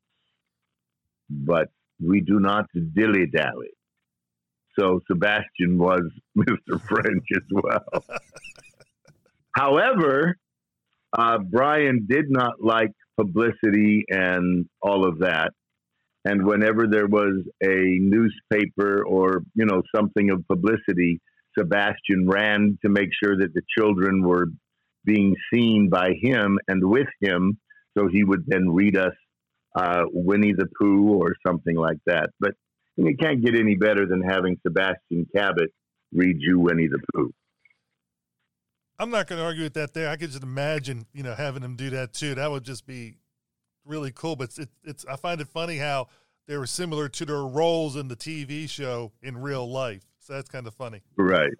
[1.30, 1.69] But
[2.04, 3.72] we do not dilly dally.
[4.78, 6.02] So Sebastian was
[6.38, 6.82] Mr.
[6.88, 8.04] French as well.
[9.56, 10.38] However,
[11.17, 15.51] uh, Brian did not like publicity and all of that.
[16.25, 21.21] And whenever there was a newspaper or, you know, something of publicity,
[21.58, 24.47] Sebastian ran to make sure that the children were
[25.05, 27.58] being seen by him and with him.
[27.97, 29.13] So he would then read us
[29.75, 32.29] uh, Winnie the Pooh or something like that.
[32.39, 32.51] But
[32.97, 35.69] you can't get any better than having Sebastian Cabot
[36.12, 37.32] read you Winnie the Pooh.
[38.99, 40.09] I'm not going to argue with that there.
[40.09, 42.35] I could just imagine, you know, having him do that too.
[42.35, 43.15] That would just be
[43.85, 44.35] really cool.
[44.35, 46.07] But it's, it's I find it funny how
[46.47, 50.03] they were similar to their roles in the TV show in real life.
[50.19, 51.01] So that's kind of funny.
[51.17, 51.51] Right.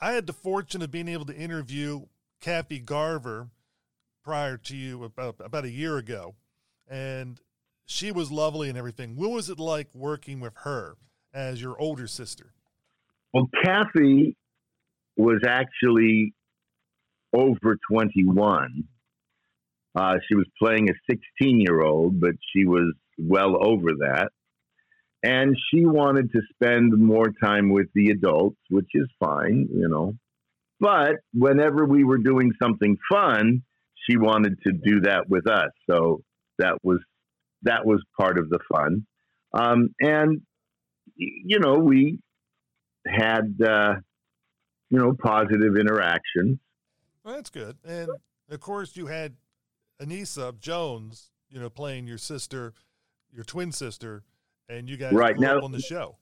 [0.00, 2.06] I had the fortune of being able to interview
[2.40, 3.48] Kathy Garver
[4.22, 6.34] prior to you about about a year ago,
[6.88, 7.40] and
[7.84, 9.16] she was lovely and everything.
[9.16, 10.96] What was it like working with her
[11.32, 12.52] as your older sister?
[13.32, 14.36] Well, Kathy
[15.16, 16.34] was actually
[17.36, 18.84] over 21.
[19.94, 24.28] Uh, she was playing a 16 year old, but she was well over that.
[25.22, 30.14] And she wanted to spend more time with the adults, which is fine, you know.
[30.78, 33.62] But whenever we were doing something fun,
[34.08, 35.70] she wanted to do that with us.
[35.90, 36.20] So
[36.58, 37.00] that was
[37.62, 39.06] that was part of the fun.
[39.52, 40.42] Um, and
[41.16, 42.20] you know, we
[43.06, 43.94] had uh,
[44.90, 46.58] you know positive interactions.
[47.26, 47.76] Well, that's good.
[47.84, 48.08] And
[48.48, 49.34] of course, you had
[50.00, 52.72] Anissa Jones, you know, playing your sister,
[53.32, 54.22] your twin sister,
[54.68, 56.18] and you guys right now on the show.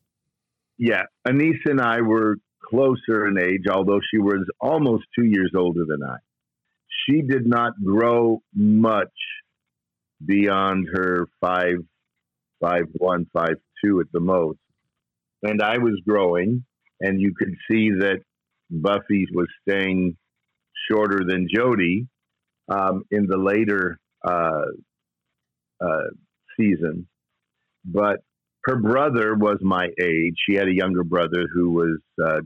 [0.78, 2.38] Yeah, Anissa and I were
[2.70, 6.16] closer in age, although she was almost two years older than I.
[7.06, 9.12] She did not grow much
[10.24, 11.76] beyond her five,
[12.62, 14.58] five one, five two at the most,
[15.42, 16.64] and I was growing,
[17.02, 18.22] and you could see that
[18.70, 20.16] Buffy was staying
[20.90, 22.06] shorter than Jody
[22.68, 24.64] um, in the later uh,
[25.80, 26.08] uh,
[26.58, 27.06] seasons.
[27.84, 28.20] But
[28.64, 30.34] her brother was my age.
[30.48, 32.40] She had a younger brother who was, uh,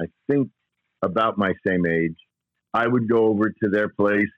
[0.00, 0.48] I think,
[1.02, 2.16] about my same age.
[2.72, 4.30] I would go over to their place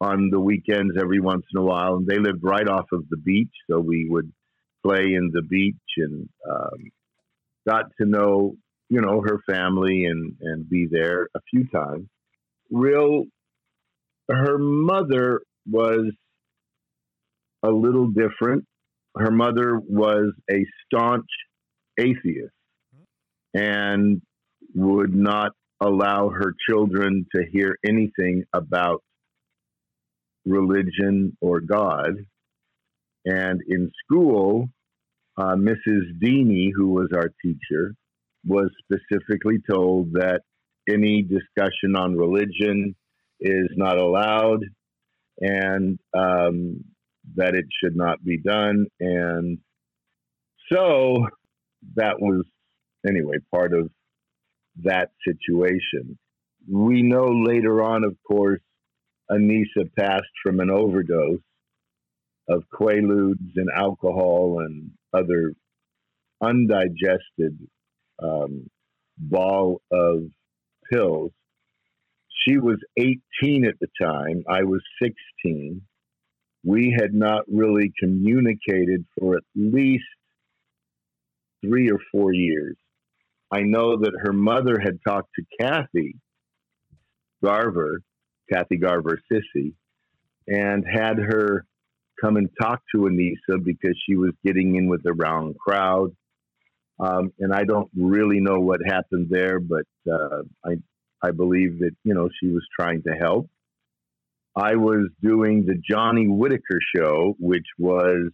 [0.00, 3.16] on the weekends every once in a while, and they lived right off of the
[3.16, 4.30] beach, so we would
[4.86, 6.90] play in the beach and um,
[7.66, 8.56] got to know,
[8.88, 12.06] you know, her family and and be there a few times
[12.70, 13.24] real
[14.30, 16.12] her mother was
[17.62, 18.64] a little different.
[19.16, 21.26] Her mother was a staunch
[21.98, 22.52] atheist
[23.54, 24.20] and
[24.74, 29.02] would not allow her children to hear anything about
[30.44, 32.16] religion or God.
[33.24, 34.68] And in school,
[35.36, 36.18] uh, Mrs.
[36.22, 37.94] Deeney, who was our teacher,
[38.44, 40.42] was specifically told that
[40.88, 42.94] any discussion on religion
[43.40, 44.64] is not allowed
[45.40, 46.84] and um,
[47.36, 48.86] that it should not be done.
[49.00, 49.58] And
[50.72, 51.26] so
[51.96, 52.44] that was,
[53.06, 53.90] anyway, part of
[54.84, 56.18] that situation.
[56.70, 58.60] We know later on, of course,
[59.30, 61.40] Anissa passed from an overdose.
[62.48, 65.52] of quaaludes and alcohol and other
[66.42, 67.58] undigested
[68.22, 68.68] um,
[69.18, 70.24] ball of
[70.92, 71.32] pills.
[72.46, 74.44] She was 18 at the time.
[74.48, 75.82] I was 16.
[76.64, 80.04] We had not really communicated for at least
[81.64, 82.76] three or four years.
[83.50, 86.16] I know that her mother had talked to Kathy
[87.44, 88.00] Garver,
[88.52, 89.74] Kathy Garver Cissy,
[90.48, 91.64] and had her
[92.20, 96.10] come and talk to Anissa because she was getting in with the wrong crowd.
[96.98, 100.76] Um, and I don't really know what happened there, but uh, I
[101.22, 103.48] I believe that you know she was trying to help.
[104.54, 108.30] I was doing the Johnny Whitaker show, which was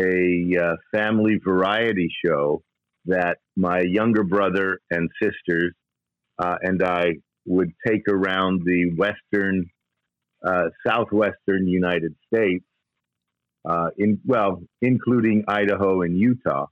[0.00, 2.62] a uh, family variety show
[3.06, 5.74] that my younger brother and sisters
[6.38, 7.14] uh, and I
[7.46, 9.66] would take around the western,
[10.46, 12.64] uh, southwestern United States,
[13.68, 16.66] uh, in well, including Idaho and Utah.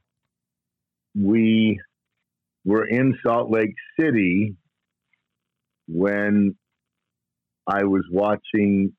[1.21, 1.81] We
[2.65, 4.55] were in Salt Lake City
[5.89, 6.55] when
[7.67, 8.93] I was watching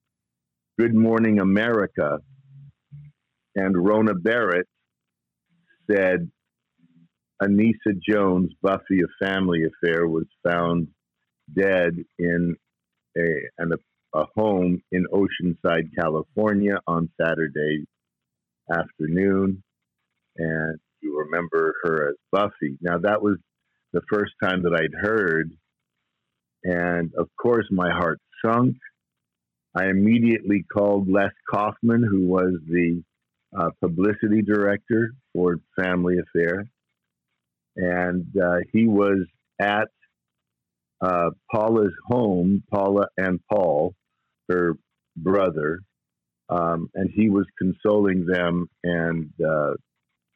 [0.77, 2.19] Good Morning America,
[3.55, 4.67] and Rona Barrett
[5.89, 6.29] said
[7.41, 10.87] Anissa Jones, Buffy, a family affair, was found
[11.55, 12.55] dead in
[13.17, 13.21] a,
[13.59, 13.71] an,
[14.13, 17.85] a home in Oceanside, California on Saturday
[18.71, 19.63] afternoon.
[20.37, 22.77] And you remember her as Buffy.
[22.81, 23.37] Now, that was
[23.93, 25.51] the first time that I'd heard.
[26.63, 28.75] And of course, my heart sunk.
[29.75, 33.03] I immediately called Les Kaufman, who was the
[33.57, 36.65] uh, publicity director for Family Affair
[37.79, 39.25] and uh, he was
[39.59, 39.87] at
[41.01, 43.93] uh, Paula's home, Paula and Paul,
[44.49, 44.73] her
[45.15, 45.79] brother,
[46.49, 49.73] um, and he was consoling them and uh,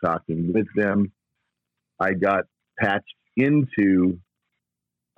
[0.03, 1.11] talking with them.
[1.99, 2.45] I got
[2.79, 4.19] patched into,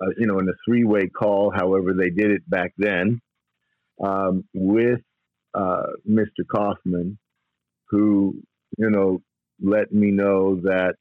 [0.00, 3.20] uh, you know, in a three-way call, however they did it back then,
[4.02, 5.00] um, with
[5.54, 6.44] uh, Mr.
[6.50, 7.18] Kaufman,
[7.90, 8.34] who,
[8.78, 9.20] you know,
[9.62, 10.94] let me know that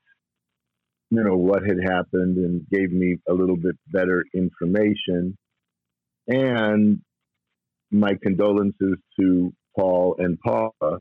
[1.12, 5.38] you know what had happened and gave me a little bit better information
[6.28, 7.00] and
[7.92, 11.00] my condolences to paul and paula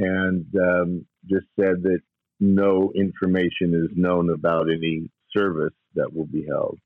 [0.00, 2.00] and um, just said that
[2.40, 6.78] no information is known about any service that will be held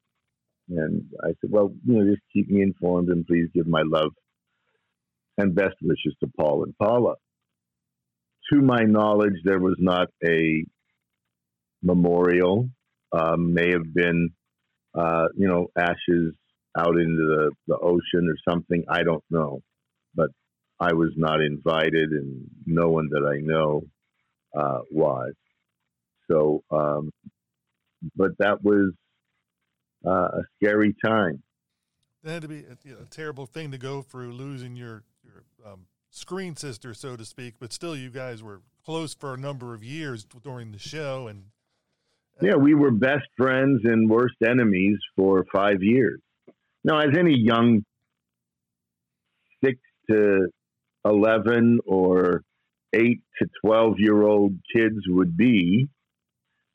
[0.69, 4.13] and i said well you know just keep me informed and please give my love
[5.39, 7.15] and best wishes to paul and paula
[8.53, 10.65] to my knowledge there was not a
[11.83, 12.69] memorial.
[13.13, 14.31] Um, may have been,
[14.95, 16.35] uh, you know, ashes
[16.79, 18.85] out into the, the ocean or something.
[18.89, 19.61] I don't know.
[20.83, 23.83] I was not invited, and no one that I know
[24.53, 25.33] uh, was.
[26.29, 27.13] So, um,
[28.17, 28.93] but that was
[30.05, 31.41] uh, a scary time.
[32.25, 35.05] That had to be a, you know, a, terrible thing to go through, losing your
[35.23, 37.55] your um, screen sister, so to speak.
[37.61, 41.45] But still, you guys were close for a number of years during the show, and
[42.41, 46.21] yeah, we were best friends and worst enemies for five years.
[46.83, 47.85] Now, as any young
[49.63, 49.79] six
[50.11, 50.49] to
[51.05, 52.43] 11 or
[52.95, 55.89] eight to 12 year old kids would be,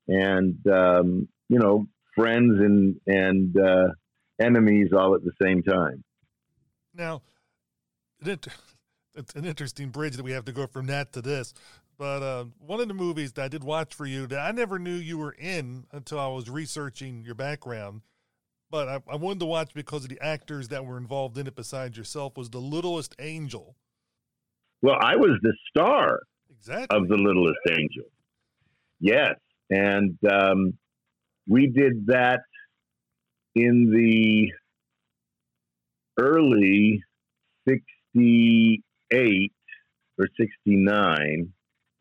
[0.07, 3.87] and, um, you know, friends and, and uh,
[4.39, 6.03] enemies all at the same time.
[6.93, 7.21] Now,
[9.17, 11.53] it's an interesting bridge that we have to go from that to this.
[11.97, 14.77] But uh, one of the movies that I did watch for you that I never
[14.77, 18.01] knew you were in until I was researching your background,
[18.69, 21.55] but I, I wanted to watch because of the actors that were involved in it
[21.55, 23.75] besides yourself, was The Littlest Angel.
[24.81, 26.97] Well, I was the star exactly.
[26.97, 28.05] of The Littlest Angel.
[28.99, 29.35] Yes.
[29.69, 30.73] And um,
[31.47, 32.41] we did that
[33.55, 34.51] in the
[36.19, 37.03] early
[37.67, 39.51] 68
[40.19, 41.53] or 69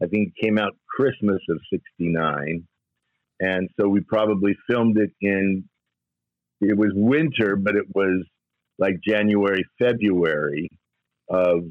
[0.03, 2.66] I think it came out Christmas of '69,
[3.41, 5.64] and so we probably filmed it in.
[6.61, 8.24] It was winter, but it was
[8.79, 10.70] like January, February
[11.29, 11.64] of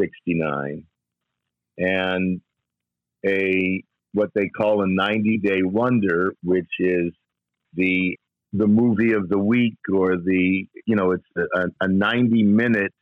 [0.00, 0.84] '69,
[1.78, 2.40] uh, and
[3.26, 3.82] a
[4.12, 7.12] what they call a 90 day wonder, which is
[7.74, 8.18] the
[8.52, 12.92] the movie of the week or the you know it's a, a 90 minute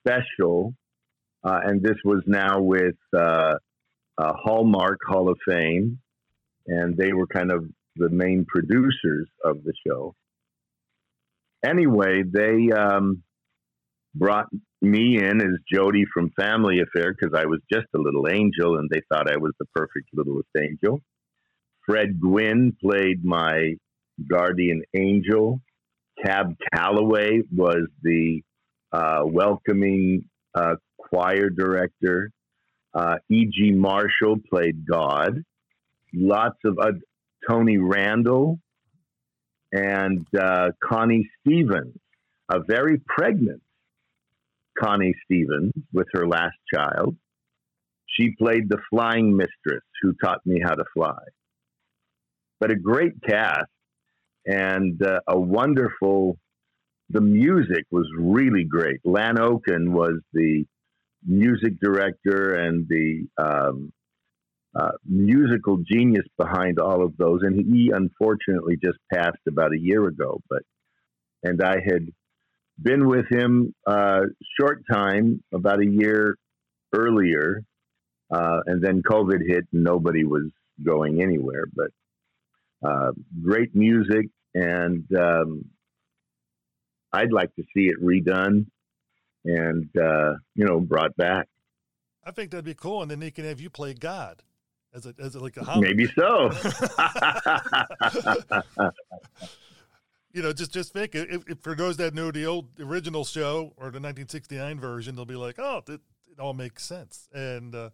[0.00, 0.74] special.
[1.44, 3.54] Uh, and this was now with uh,
[4.18, 6.00] uh, Hallmark Hall of Fame,
[6.66, 10.14] and they were kind of the main producers of the show.
[11.64, 13.22] Anyway, they um,
[14.18, 14.46] brought
[14.82, 18.88] me in as Jody from Family Affair because I was just a little angel and
[18.90, 21.00] they thought I was the perfect littlest angel.
[21.86, 23.74] Fred Gwynne played my
[24.28, 25.60] guardian angel.
[26.24, 28.42] Cab Calloway was the
[28.92, 32.30] uh, welcoming uh, choir director.
[32.94, 33.72] Uh, E.G.
[33.72, 35.42] Marshall played God.
[36.14, 36.78] Lots of
[37.48, 38.58] Tony Randall
[39.72, 41.98] and uh, Connie Stevens,
[42.48, 43.62] a very pregnant
[44.78, 47.16] Connie Stevens with her last child.
[48.06, 51.18] She played the flying mistress who taught me how to fly.
[52.60, 53.66] But a great cast
[54.46, 56.38] and uh, a wonderful.
[57.10, 59.00] The music was really great.
[59.04, 60.64] Lan O'Kun was the
[61.24, 63.92] music director and the um,
[64.74, 67.40] uh, musical genius behind all of those.
[67.42, 70.40] And he unfortunately just passed about a year ago.
[70.48, 70.62] But
[71.42, 72.08] and I had
[72.80, 74.20] been with him a uh,
[74.58, 76.36] short time, about a year
[76.94, 77.62] earlier,
[78.30, 80.50] uh, and then COVID hit and nobody was
[80.84, 81.64] going anywhere.
[81.74, 81.90] But
[82.86, 83.12] uh,
[83.42, 85.64] great music, and um,
[87.12, 88.66] I'd like to see it redone
[89.44, 91.48] and uh, you know brought back.
[92.24, 94.42] I think that'd be cool, and then they can have you play God
[94.94, 96.50] as a as a, like a maybe so.
[100.36, 103.72] you know, just just think if, if, for those that know the old original show
[103.78, 107.26] or the 1969 version, they'll be like, oh, it, it all makes sense.
[107.32, 107.88] And uh,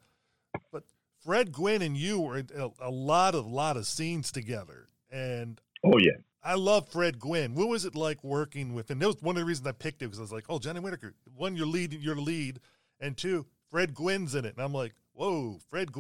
[0.73, 0.83] but
[1.25, 5.61] Fred Gwynne and you were in a, a, lot of lot of scenes together, and
[5.85, 7.55] oh yeah, I love Fred Gwynne.
[7.55, 8.91] What was it like working with?
[8.91, 10.59] And that was one of the reasons I picked it because I was like, oh,
[10.59, 12.59] Johnny Whitaker, one, your lead, your lead,
[12.99, 15.93] and two, Fred Gwynne's in it, and I'm like, whoa, Fred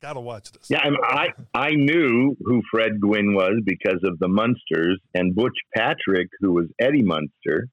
[0.00, 0.10] Gwynne.
[0.10, 0.70] Gotta watch this.
[0.70, 6.28] Yeah, I I knew who Fred Gwynne was because of the Munsters, and Butch Patrick,
[6.40, 7.68] who was Eddie Munster,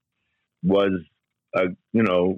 [0.63, 0.91] was
[1.55, 2.37] a you know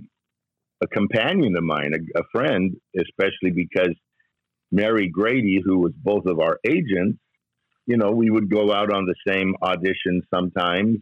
[0.82, 3.96] a companion of mine, a, a friend, especially because
[4.72, 7.18] Mary Grady, who was both of our agents,
[7.88, 11.00] you know, we would go out on the same audition sometimes,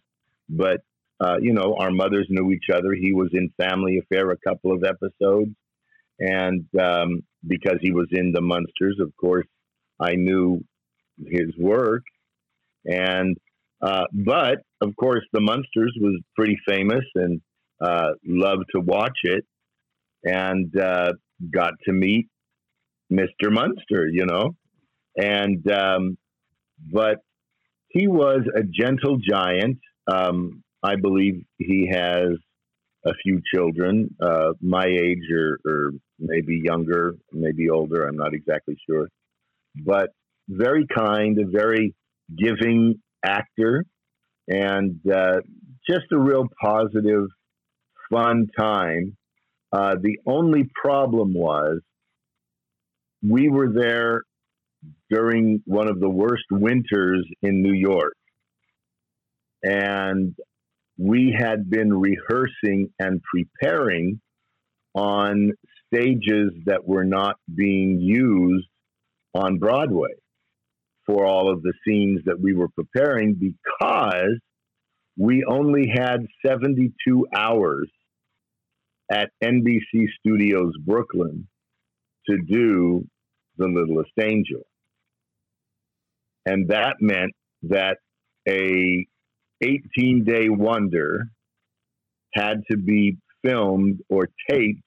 [0.47, 0.81] but
[1.19, 2.93] uh, you know, our mothers knew each other.
[2.93, 5.51] He was in Family Affair a couple of episodes,
[6.19, 9.47] and um, because he was in the Munsters, of course,
[9.99, 10.63] I knew
[11.17, 12.03] his work.
[12.85, 13.37] And
[13.81, 17.41] uh, but of course, the Munsters was pretty famous and
[17.81, 19.45] uh, loved to watch it,
[20.23, 21.13] and uh,
[21.53, 22.27] got to meet
[23.11, 23.51] Mr.
[23.51, 24.55] Munster, you know,
[25.17, 26.17] and um,
[26.91, 27.19] but
[27.89, 29.79] he was a gentle giant.
[30.07, 32.29] Um, I believe he has
[33.05, 38.07] a few children, uh, my age or, or maybe younger, maybe older.
[38.07, 39.07] I'm not exactly sure,
[39.75, 40.09] but
[40.47, 41.93] very kind, a very
[42.35, 43.85] giving actor,
[44.47, 45.37] and uh,
[45.89, 47.27] just a real positive,
[48.11, 49.15] fun time.
[49.71, 51.81] Uh, the only problem was
[53.21, 54.21] we were there
[55.09, 58.15] during one of the worst winters in New York.
[59.63, 60.35] And
[60.97, 64.21] we had been rehearsing and preparing
[64.93, 65.51] on
[65.93, 68.67] stages that were not being used
[69.33, 70.13] on Broadway
[71.05, 74.39] for all of the scenes that we were preparing because
[75.17, 77.89] we only had 72 hours
[79.11, 81.47] at NBC Studios Brooklyn
[82.29, 83.05] to do
[83.57, 84.65] The Littlest Angel.
[86.45, 87.33] And that meant
[87.63, 87.97] that
[88.47, 89.05] a
[89.61, 91.27] 18 day wonder
[92.33, 94.81] had to be filmed or taped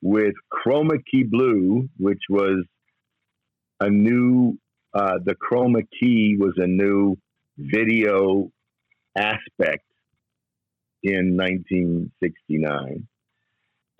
[0.00, 2.64] with chroma key blue, which was
[3.80, 4.56] a new,
[4.94, 7.16] uh, the chroma key was a new
[7.56, 8.50] video
[9.16, 9.84] aspect
[11.02, 13.06] in 1969.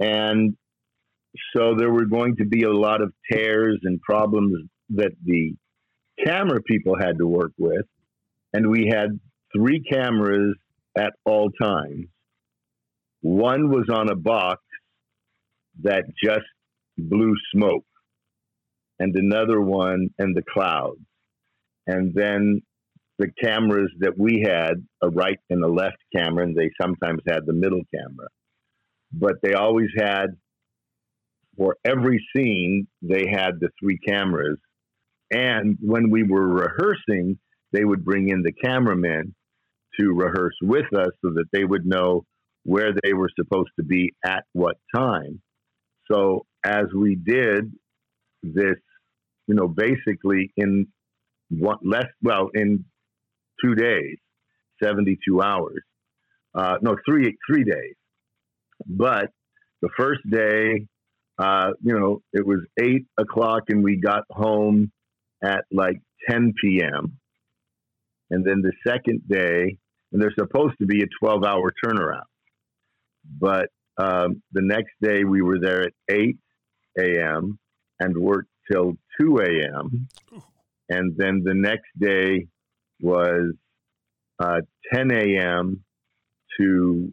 [0.00, 0.56] And
[1.54, 5.54] so there were going to be a lot of tears and problems that the
[6.24, 7.84] camera people had to work with.
[8.52, 9.18] And we had
[9.56, 10.56] three cameras
[10.96, 12.06] at all times.
[13.20, 14.62] One was on a box
[15.82, 16.46] that just
[16.96, 17.84] blew smoke,
[18.98, 21.00] and another one in the clouds.
[21.86, 22.62] And then
[23.18, 27.46] the cameras that we had, a right and a left camera, and they sometimes had
[27.46, 28.28] the middle camera.
[29.12, 30.36] But they always had,
[31.56, 34.58] for every scene, they had the three cameras.
[35.30, 37.38] And when we were rehearsing,
[37.72, 39.34] they would bring in the cameramen
[40.00, 42.24] to rehearse with us so that they would know
[42.64, 45.40] where they were supposed to be at what time.
[46.10, 47.72] So as we did
[48.42, 48.76] this,
[49.46, 50.88] you know, basically in
[51.50, 52.84] one less, well, in
[53.64, 54.18] two days,
[54.82, 55.82] 72 hours,
[56.54, 57.94] uh, no, three, three days,
[58.86, 59.30] But
[59.82, 60.86] the first day,
[61.38, 64.92] uh, you know, it was eight o'clock and we got home
[65.44, 67.18] at like 10 p.m.
[68.30, 69.78] And then the second day,
[70.12, 72.22] and there's supposed to be a 12 hour turnaround.
[73.24, 76.36] But um, the next day we were there at 8
[76.98, 77.58] a.m.
[78.00, 80.08] and worked till 2 a.m.
[80.88, 82.46] And then the next day
[83.00, 83.52] was
[84.38, 84.60] uh,
[84.92, 85.84] 10 a.m.
[86.58, 87.12] to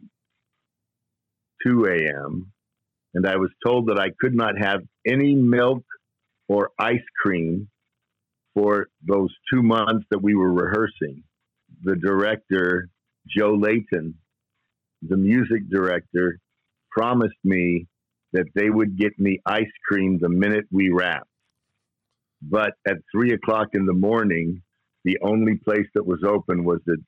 [1.66, 2.52] 2 a.m.
[3.14, 5.84] And I was told that I could not have any milk
[6.48, 7.68] or ice cream
[8.54, 11.24] for those two months that we were rehearsing.
[11.82, 12.88] The director,
[13.28, 14.14] Joe Layton,
[15.02, 16.38] the music director,
[16.90, 17.86] promised me
[18.32, 21.28] that they would get me ice cream the minute we wrapped.
[22.42, 24.62] But at three o'clock in the morning,
[25.04, 26.98] the only place that was open was the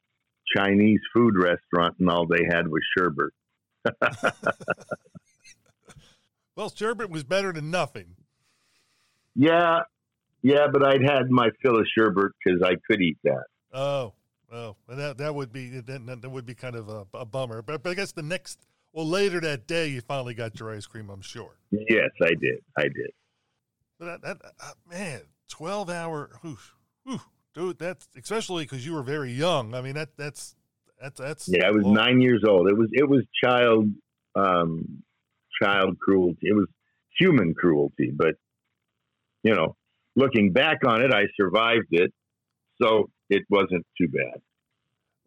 [0.57, 3.33] Chinese food restaurant, and all they had was sherbet.
[6.57, 8.17] well, sherbet was better than nothing.
[9.35, 9.81] Yeah,
[10.43, 13.45] yeah, but I'd had my fill of sherbet because I could eat that.
[13.73, 14.15] Oh,
[14.53, 17.63] oh, that that would be that, that would be kind of a, a bummer.
[17.63, 20.87] But, but I guess the next, well, later that day, you finally got your ice
[20.87, 21.11] cream.
[21.11, 21.57] I'm sure.
[21.71, 22.63] Yes, I did.
[22.77, 23.11] I did.
[23.99, 26.59] But that, that uh, man, twelve hour, whew,
[27.05, 27.21] whew,
[27.55, 27.79] dude.
[27.79, 29.75] That's especially because you were very young.
[29.75, 30.55] I mean, that that's
[31.01, 31.49] that's that's.
[31.49, 32.69] Yeah, I was nine years old.
[32.69, 33.89] It was it was child
[34.35, 35.03] um,
[35.61, 36.39] child cruelty.
[36.43, 36.69] It was
[37.19, 38.35] human cruelty, but
[39.43, 39.77] you know,
[40.17, 42.13] looking back on it, I survived it,
[42.81, 44.41] so it wasn't too bad.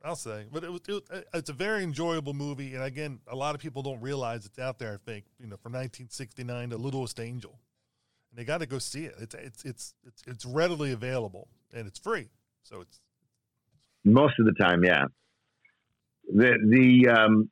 [0.04, 3.54] I'll say, but it was, it, it's a very enjoyable movie, and again, a lot
[3.54, 4.94] of people don't realize it's out there.
[4.94, 7.60] I think you know, from 1969 to Littlest Angel,
[8.30, 9.16] and they got to go see it.
[9.20, 12.30] It's it's it's it's it's readily available and it's free,
[12.64, 13.00] so it's
[14.04, 15.06] most of the time, yeah.
[16.34, 17.52] The the um,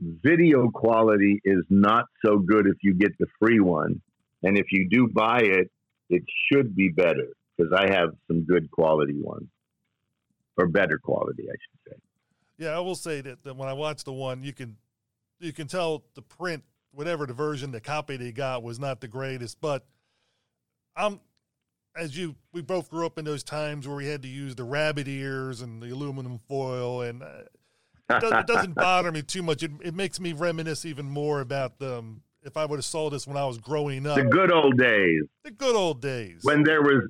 [0.00, 4.00] video quality is not so good if you get the free one,
[4.44, 5.68] and if you do buy it,
[6.10, 9.48] it should be better because I have some good quality ones
[10.56, 12.00] or better quality, I should say.
[12.58, 14.76] Yeah, I will say that, that when I watched the one, you can
[15.40, 19.08] you can tell the print, whatever the version, the copy they got was not the
[19.08, 19.60] greatest.
[19.60, 19.84] But
[20.96, 21.20] I'm
[21.96, 24.64] as you we both grew up in those times where we had to use the
[24.64, 27.42] rabbit ears and the aluminum foil, and uh,
[28.10, 29.62] it, does, it, doesn't bother me too much.
[29.62, 33.26] It, it makes me reminisce even more about them if I would have saw this
[33.26, 34.16] when I was growing up.
[34.16, 35.22] The good old days.
[35.44, 36.40] The good old days.
[36.42, 37.08] When there was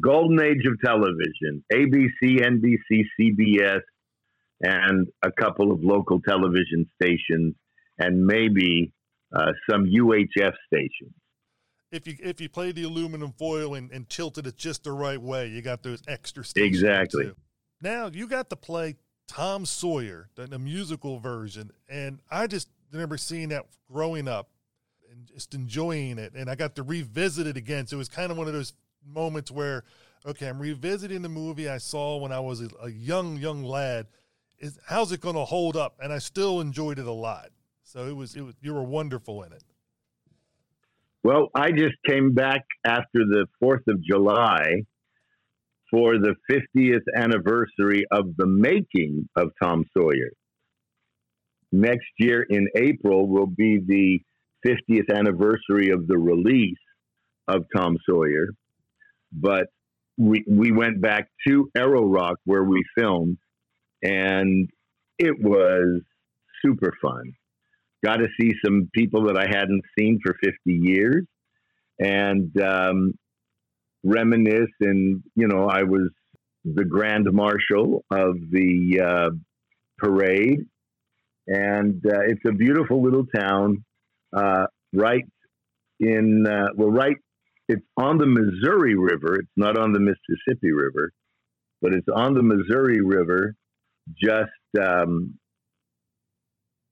[0.00, 3.80] golden age of television, ABC, NBC, CBS,
[4.60, 7.54] and a couple of local television stations,
[7.98, 8.92] and maybe
[9.34, 11.14] uh, some UHF stations.
[11.90, 15.20] If you if you play the aluminum foil and, and tilted it just the right
[15.20, 16.76] way, you got those extra stations.
[16.76, 17.24] Exactly.
[17.26, 17.36] Too.
[17.80, 23.16] Now you got to play Tom Sawyer, the, the musical version, and I just remember
[23.16, 24.50] seeing that growing up
[25.10, 26.34] and just enjoying it.
[26.34, 27.86] And I got to revisit it again.
[27.86, 28.74] So it was kind of one of those
[29.12, 29.84] moments where,
[30.26, 34.06] okay, I'm revisiting the movie I saw when I was a, young, young lad.
[34.58, 35.98] Is how's it going to hold up?
[36.00, 37.50] And I still enjoyed it a lot.
[37.82, 39.62] So it was, it was, you were wonderful in it.
[41.22, 44.84] Well, I just came back after the 4th of July
[45.90, 50.30] for the 50th anniversary of the making of Tom Sawyer
[51.72, 54.20] next year in April will be the
[54.66, 56.76] 50th anniversary of the release
[57.46, 58.48] of Tom Sawyer.
[59.32, 59.66] But
[60.16, 63.38] we, we went back to Arrow Rock where we filmed,
[64.02, 64.68] and
[65.18, 66.02] it was
[66.64, 67.32] super fun.
[68.04, 71.24] Got to see some people that I hadn't seen for 50 years
[71.98, 73.12] and um,
[74.04, 74.70] reminisce.
[74.80, 76.10] And, you know, I was
[76.64, 79.30] the grand marshal of the uh,
[79.98, 80.60] parade
[81.48, 83.84] and uh, it's a beautiful little town,
[84.36, 85.24] uh, right
[85.98, 87.16] in uh, well, right.
[87.68, 89.36] It's on the Missouri River.
[89.36, 91.12] It's not on the Mississippi River,
[91.82, 93.54] but it's on the Missouri River,
[94.20, 94.50] just
[94.80, 95.38] um,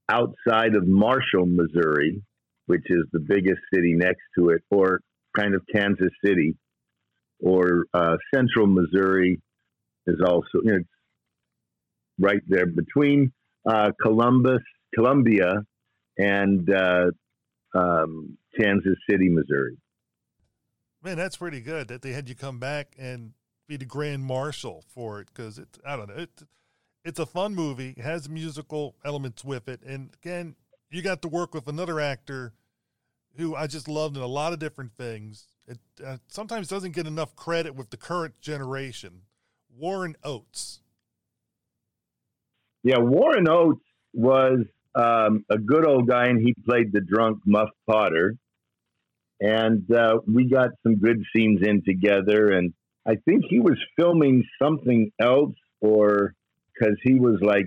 [0.08, 2.22] outside of Marshall, Missouri,
[2.66, 5.00] which is the biggest city next to it, or
[5.34, 6.56] kind of Kansas City,
[7.40, 9.40] or uh, Central Missouri
[10.06, 10.88] is also you know, it's
[12.18, 13.32] right there between
[13.68, 14.62] uh, Columbus,
[14.94, 15.62] Columbia,
[16.18, 17.06] and uh,
[17.74, 19.76] um, Kansas City, Missouri.
[21.06, 23.30] Man, that's pretty good that they had you come back and
[23.68, 25.68] be the grand marshal for it because it.
[25.86, 26.16] I don't know.
[26.16, 26.42] It,
[27.04, 27.94] it's a fun movie.
[27.96, 30.56] It has musical elements with it, and again,
[30.90, 32.54] you got to work with another actor
[33.36, 35.44] who I just loved in a lot of different things.
[35.68, 39.20] It uh, sometimes doesn't get enough credit with the current generation.
[39.78, 40.80] Warren Oates.
[42.82, 44.64] Yeah, Warren Oates was
[44.96, 48.34] um, a good old guy, and he played the drunk Muff Potter.
[49.40, 52.50] And uh, we got some good scenes in together.
[52.52, 52.72] And
[53.06, 56.34] I think he was filming something else, or
[56.74, 57.66] because he was like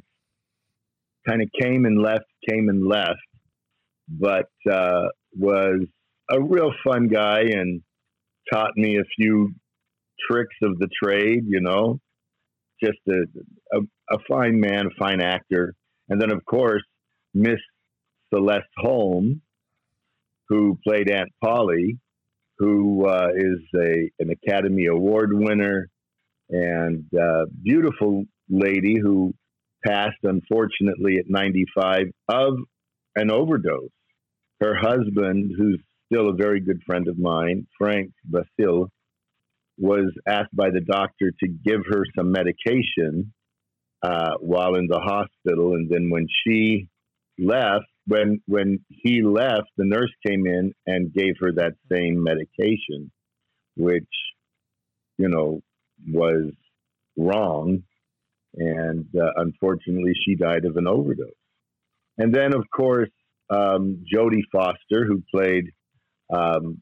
[1.28, 3.20] kind of came and left, came and left,
[4.08, 5.08] but uh,
[5.38, 5.86] was
[6.32, 7.82] a real fun guy and
[8.52, 9.54] taught me a few
[10.30, 12.00] tricks of the trade, you know,
[12.84, 15.74] just a, a, a fine man, a fine actor.
[16.08, 16.84] And then, of course,
[17.34, 17.60] Miss
[18.34, 19.42] Celeste Holm,
[20.50, 21.98] who played Aunt Polly,
[22.58, 25.88] who uh, is a an Academy Award winner
[26.50, 29.34] and uh, beautiful lady who
[29.86, 32.56] passed unfortunately at 95 of
[33.16, 33.90] an overdose.
[34.60, 35.80] Her husband, who's
[36.12, 38.90] still a very good friend of mine, Frank Basile,
[39.78, 43.34] was asked by the doctor to give her some medication
[44.02, 46.90] uh, while in the hospital, and then when she
[47.38, 53.12] left, when when he left, the nurse came in and gave her that same medication,
[53.76, 54.04] which
[55.18, 55.62] you know
[56.08, 56.52] was
[57.16, 57.84] wrong,
[58.56, 61.30] and uh, unfortunately, she died of an overdose.
[62.18, 63.10] And then, of course,
[63.50, 65.72] um, Jodie Foster, who played
[66.34, 66.82] um,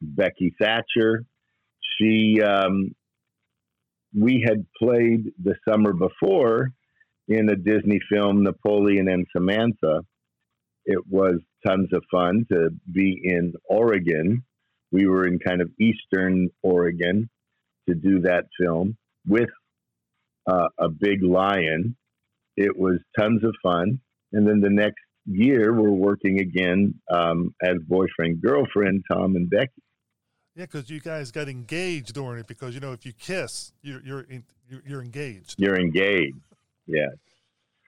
[0.00, 1.24] Becky Thatcher.
[1.98, 2.94] She, um,
[4.14, 6.70] we had played the summer before
[7.26, 10.02] in a Disney film, Napoleon and Samantha.
[10.88, 14.42] It was tons of fun to be in Oregon.
[14.90, 17.28] We were in kind of eastern Oregon
[17.86, 19.50] to do that film with
[20.46, 21.94] uh, a big lion.
[22.56, 24.00] It was tons of fun.
[24.32, 29.82] And then the next year, we're working again um, as boyfriend girlfriend, Tom and Becky.
[30.56, 32.46] Yeah, because you guys got engaged during it.
[32.46, 34.42] Because you know, if you kiss, you're you're in,
[34.86, 35.56] you're engaged.
[35.58, 36.38] You're engaged.
[36.86, 37.10] Yeah.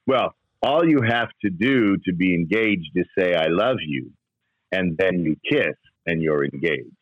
[0.07, 4.11] Well, all you have to do to be engaged is say "I love you,"
[4.73, 6.95] and then you kiss, and you're engaged.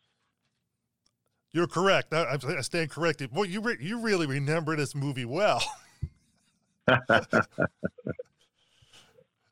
[1.52, 2.12] You're correct.
[2.12, 3.30] I, I stand corrected.
[3.30, 5.62] Boy, you re- you really remember this movie well.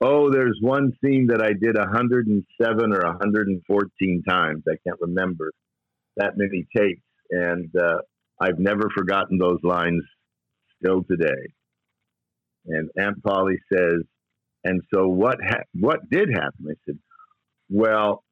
[0.00, 4.62] Oh, there's one scene that I did 107 or 114 times.
[4.68, 5.52] I can't remember
[6.18, 7.98] that many takes, and uh,
[8.38, 10.02] I've never forgotten those lines
[10.78, 11.48] still today.
[12.66, 14.02] And Aunt Polly says,
[14.64, 15.38] "And so what?
[15.42, 16.98] Ha- what did happen?" I said,
[17.70, 18.24] "Well,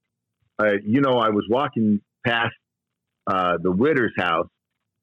[0.59, 2.55] uh, you know, I was walking past
[3.27, 4.49] uh, the Widder's house,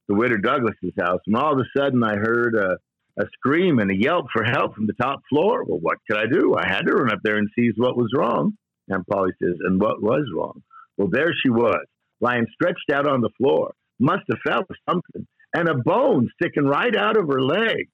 [0.08, 2.78] the Widder Douglas's house, and all of a sudden I heard a."
[3.20, 5.64] a scream and a yelp for help from the top floor.
[5.66, 6.56] Well, what could I do?
[6.58, 8.54] I had to run up there and see what was wrong.
[8.88, 10.64] And Polly says, And what was wrong?
[10.98, 11.86] Well, there she was,
[12.20, 13.74] lying stretched out on the floor.
[14.00, 15.28] Must have fell or something.
[15.54, 17.90] And a bone sticking right out of her leg.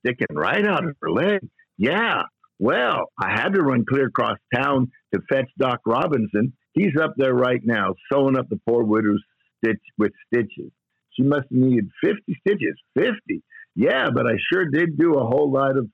[0.00, 1.40] Sticking right out of her leg.
[1.76, 2.22] Yeah.
[2.58, 6.52] Well, I had to run clear across town to fetch Doc Robinson.
[6.72, 9.22] He's up there right now, sewing up the poor widow's
[9.58, 10.70] stitch with stitches.
[11.12, 12.76] She must have needed 50 stitches.
[12.96, 13.42] 50.
[13.74, 15.88] Yeah, but I sure did do a whole lot of.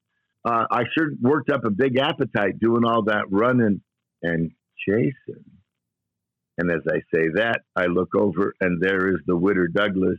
[0.44, 3.80] Uh, I sure worked up a big appetite doing all that running
[4.22, 4.50] and
[4.86, 5.44] chasing.
[6.58, 10.18] And as I say that, I look over and there is the Widder Douglas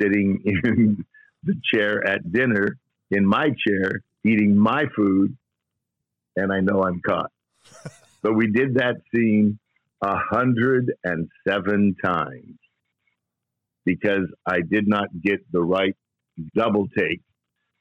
[0.00, 1.04] sitting in
[1.44, 2.78] the chair at dinner,
[3.10, 5.36] in my chair, eating my food,
[6.36, 7.30] and I know I'm caught.
[8.22, 9.58] but we did that scene
[10.02, 12.58] a hundred and seven times
[13.84, 15.96] because I did not get the right
[16.54, 17.20] double take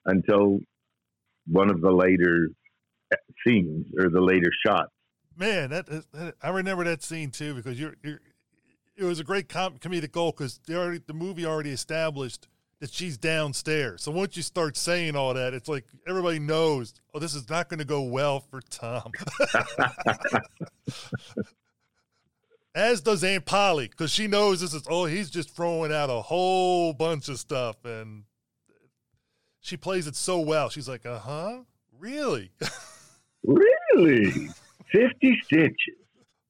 [0.05, 0.59] until
[1.47, 2.49] one of the later
[3.45, 4.91] scenes or the later shots.
[5.35, 8.19] Man, that, that I remember that scene too because you're, you're
[8.95, 12.47] it was a great com- comedic goal because the movie already established
[12.79, 14.03] that she's downstairs.
[14.03, 17.69] So once you start saying all that, it's like everybody knows, oh, this is not
[17.69, 19.11] going to go well for Tom.
[22.75, 26.21] As does Aunt Polly, because she knows this is oh, he's just throwing out a
[26.21, 28.25] whole bunch of stuff, and
[29.61, 30.69] she plays it so well.
[30.69, 31.61] She's like, uh huh,
[31.97, 32.51] really,
[33.43, 34.49] really,
[34.91, 35.95] fifty stitches.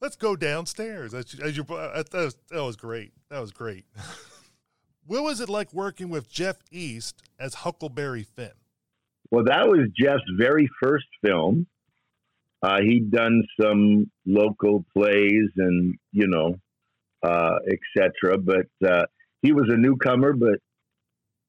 [0.02, 1.14] Let's go downstairs.
[1.14, 3.14] As, as you, uh, that was, that was great.
[3.30, 3.86] That was great.
[5.08, 8.52] what was it like working with Jeff East as Huckleberry Finn?
[9.32, 11.68] Well, that was Jeff's very first film.
[12.62, 16.56] Uh, he'd done some local plays and you know,
[17.24, 18.38] uh, etc.
[18.38, 19.06] But uh,
[19.42, 20.60] he was a newcomer, but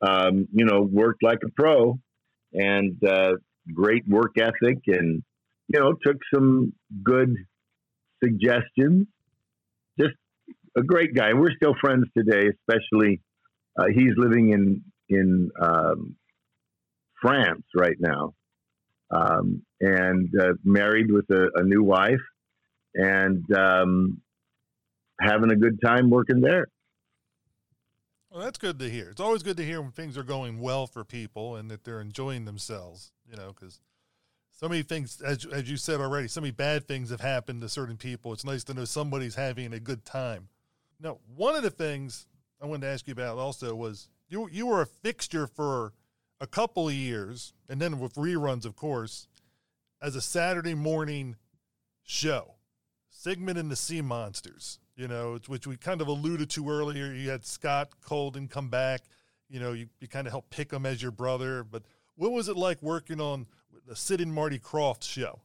[0.01, 1.99] um, you know, worked like a pro
[2.53, 3.33] and uh,
[3.73, 5.23] great work ethic and,
[5.69, 7.35] you know, took some good
[8.23, 9.07] suggestions.
[9.99, 10.15] Just
[10.77, 11.35] a great guy.
[11.35, 13.21] We're still friends today, especially
[13.79, 16.17] uh, he's living in, in um,
[17.21, 18.35] France right now.
[19.11, 22.21] um, and uh, married with a, a, new wife,
[22.95, 24.21] and um,
[25.21, 26.67] having a good time working there.
[28.31, 29.09] Well, that's good to hear.
[29.09, 32.01] It's always good to hear when things are going well for people and that they're
[32.01, 33.13] enjoying themselves.
[33.31, 33.81] You know, because
[34.51, 37.69] so many things, as as you said already, so many bad things have happened to
[37.69, 38.33] certain people.
[38.33, 40.49] It's nice to know somebody's having a good time.
[41.01, 42.27] Now, one of the things
[42.61, 45.93] I wanted to ask you about also was you you were a fixture for
[46.41, 49.29] a couple of years, and then with reruns, of course,
[50.01, 51.37] as a Saturday morning
[52.05, 52.55] show,
[53.11, 54.79] Sigmund and the Sea Monsters.
[54.97, 57.13] You know, which we kind of alluded to earlier.
[57.13, 59.03] You had Scott Kolden come back.
[59.49, 61.63] You know, you, you kind of helped pick him as your brother.
[61.63, 61.85] But
[62.17, 63.47] what was it like working on
[63.87, 65.39] the Sid and Marty Krofft show?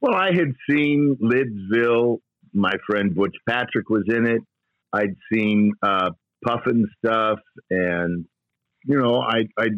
[0.00, 2.20] Well, I had seen Lidsville.
[2.52, 4.42] My friend Butch Patrick was in it.
[4.92, 6.10] I'd seen uh,
[6.44, 7.38] Puffin stuff,
[7.70, 8.24] and
[8.84, 9.68] you know, I I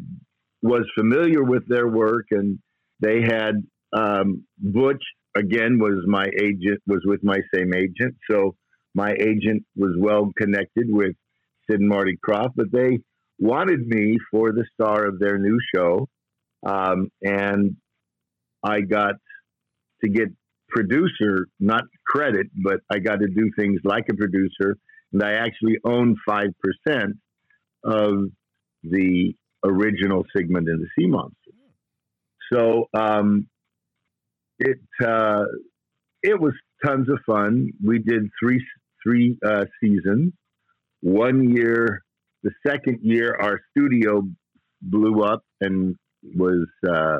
[0.62, 2.58] was familiar with their work, and
[3.00, 5.02] they had um, Butch
[5.36, 8.54] again was my agent was with my same agent, so
[8.94, 11.14] my agent was well connected with
[11.70, 12.98] Sid and Marty Krofft, but they
[13.38, 16.08] wanted me for the star of their new show,
[16.66, 17.76] um, and
[18.62, 19.14] I got
[20.02, 20.28] to get
[20.68, 24.76] producer, not credit, but I got to do things like a producer,
[25.12, 27.16] and I actually own five percent
[27.84, 28.30] of
[28.82, 29.34] the
[29.64, 31.34] original Sigmund and the Sea Monster.
[32.52, 33.48] So um,
[34.58, 35.44] it uh,
[36.22, 36.52] it was
[36.84, 37.70] tons of fun.
[37.84, 38.64] We did three
[39.02, 40.32] three uh, seasons.
[41.00, 42.02] One year,
[42.42, 44.22] the second year, our studio
[44.80, 47.18] blew up and was uh,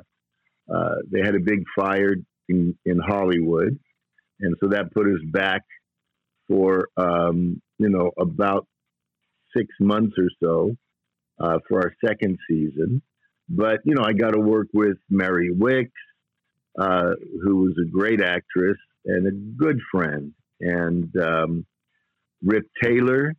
[0.72, 2.14] uh they had a big fire
[2.48, 3.78] in, in Hollywood,
[4.40, 5.62] and so that put us back
[6.48, 8.66] for um, you know about
[9.56, 10.76] six months or so
[11.40, 13.02] uh, for our second season.
[13.48, 15.90] But you know, I got to work with Mary Wickes,
[16.78, 21.66] uh, who was a great actress and a good friend, and um,
[22.42, 23.34] Rip Taylor,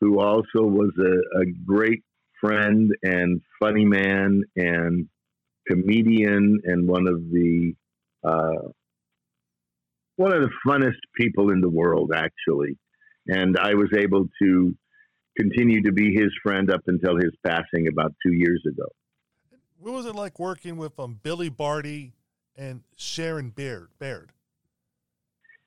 [0.00, 2.02] who also was a, a great
[2.40, 5.08] friend and funny man and
[5.66, 7.74] comedian and one of the
[8.22, 8.68] uh,
[10.16, 12.76] one of the funnest people in the world, actually.
[13.26, 14.74] And I was able to
[15.38, 18.86] continue to be his friend up until his passing about two years ago.
[19.78, 22.12] What was it like working with um, Billy Barty
[22.56, 23.88] and Sharon Baird?
[23.98, 24.30] Baird.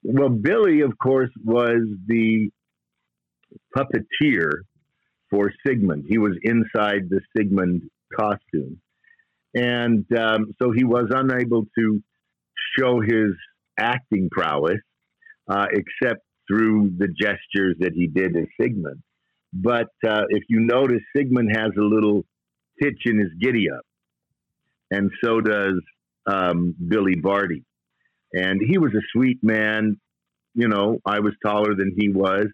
[0.03, 2.49] Well, Billy, of course, was the
[3.75, 4.49] puppeteer
[5.29, 6.05] for Sigmund.
[6.07, 7.81] He was inside the Sigmund
[8.17, 8.79] costume.
[9.53, 12.01] And um, so he was unable to
[12.77, 13.33] show his
[13.79, 14.79] acting prowess,
[15.49, 19.01] uh, except through the gestures that he did as Sigmund.
[19.53, 22.23] But uh, if you notice, Sigmund has a little
[22.79, 23.83] hitch in his giddy up,
[24.91, 25.81] and so does
[26.27, 27.63] um, Billy Barty.
[28.33, 29.97] And he was a sweet man.
[30.53, 32.47] You know, I was taller than he was,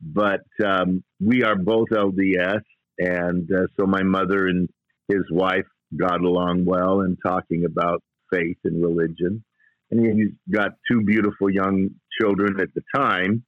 [0.00, 2.60] but um, we are both LDS.
[2.98, 4.68] And uh, so my mother and
[5.08, 8.02] his wife got along well in talking about
[8.32, 9.44] faith and religion.
[9.90, 13.44] And he's got two beautiful young children at the time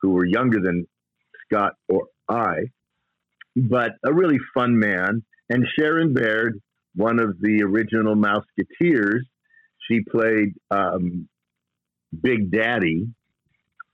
[0.00, 0.86] who were younger than
[1.44, 2.70] Scott or I,
[3.56, 5.24] but a really fun man.
[5.50, 6.60] And Sharon Baird,
[6.94, 9.22] one of the original Mouseketeers,
[9.88, 11.28] she played um,
[12.22, 13.08] Big Daddy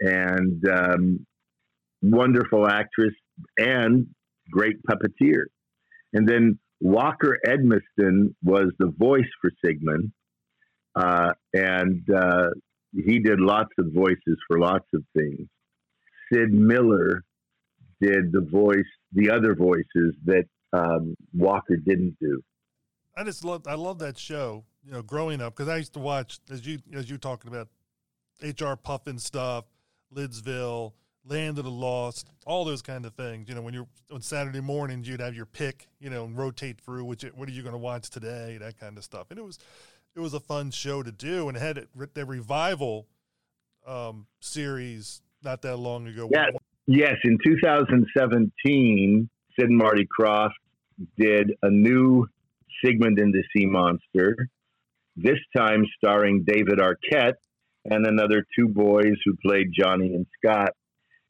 [0.01, 1.27] and um,
[2.03, 3.15] wonderful actress
[3.57, 4.07] and
[4.51, 5.45] great puppeteer.
[6.13, 10.13] And then Walker Edmiston was the voice for Sigmund,
[10.95, 12.51] uh, and uh,
[12.93, 15.49] he did lots of voices for lots of things.
[16.33, 17.25] Sid Miller
[18.01, 22.43] did the voice, the other voices that um, Walker didn't do.
[23.17, 24.65] I just love, I love that show.
[24.85, 27.69] You know, growing up because I used to watch as you as you talking about
[28.43, 29.65] HR Pufnstuf,
[30.15, 30.93] Lidsville,
[31.27, 33.49] Land of the Lost, all those kind of things.
[33.49, 36.81] You know, when you're on Saturday mornings, you'd have your pick, you know, and rotate
[36.81, 39.29] through which what are you going to watch today, that kind of stuff.
[39.31, 39.59] And it was
[40.17, 43.07] it was a fun show to do, and it had the revival
[43.87, 46.29] um, series not that long ago.
[46.33, 46.47] Yeah,
[46.87, 50.51] Yes, in 2017, Sid and Marty Krofft
[51.19, 52.27] did a new
[52.85, 54.49] Sigmund and the Sea Monster,
[55.17, 57.37] this time starring David Arquette
[57.87, 60.73] and another two boys who played Johnny and Scott.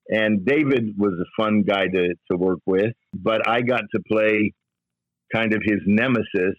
[0.09, 4.53] And David was a fun guy to, to work with, but I got to play
[5.33, 6.57] kind of his nemesis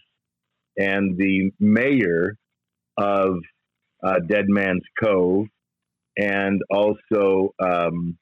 [0.76, 2.36] and the mayor
[2.96, 3.38] of
[4.04, 5.46] uh, Dead Man's Cove,
[6.16, 8.18] and also um,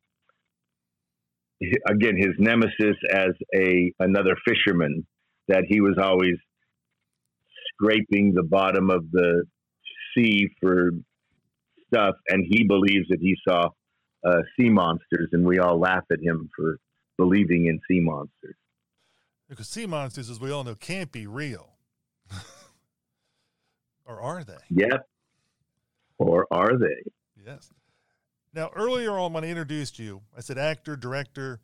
[1.89, 5.07] again his nemesis as a another fisherman
[5.49, 6.37] that he was always
[7.73, 9.45] scraping the bottom of the
[10.17, 10.91] sea for
[11.93, 13.69] stuff, and he believes that he saw
[14.27, 16.79] uh, sea monsters, and we all laugh at him for
[17.19, 18.57] believing in sea monsters.
[19.49, 21.74] Because sea monsters, as we all know, can't be real.
[24.07, 24.57] Or are they?
[24.71, 25.09] Yep.
[26.19, 27.11] Or are they?
[27.45, 27.71] Yes.
[28.55, 31.61] Now, earlier on when I introduced you, I said actor, director,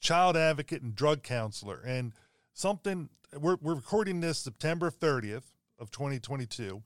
[0.00, 1.82] child advocate, and drug counselor.
[1.84, 2.12] And
[2.52, 6.82] something, we're, we're recording this September 30th of 2022.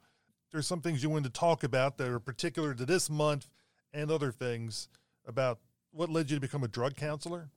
[0.51, 3.49] There's some things you wanted to talk about that are particular to this month
[3.93, 4.89] and other things
[5.27, 5.59] about
[5.93, 7.51] what led you to become a drug counselor.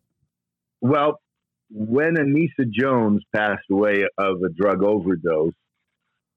[0.82, 1.22] Well,
[1.70, 5.54] when Anissa Jones passed away of a drug overdose,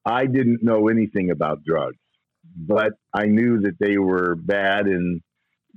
[0.05, 1.99] I didn't know anything about drugs,
[2.57, 5.21] but I knew that they were bad and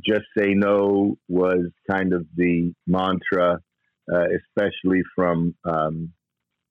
[0.05, 3.59] just say no was kind of the mantra,
[4.11, 6.13] uh, especially from um,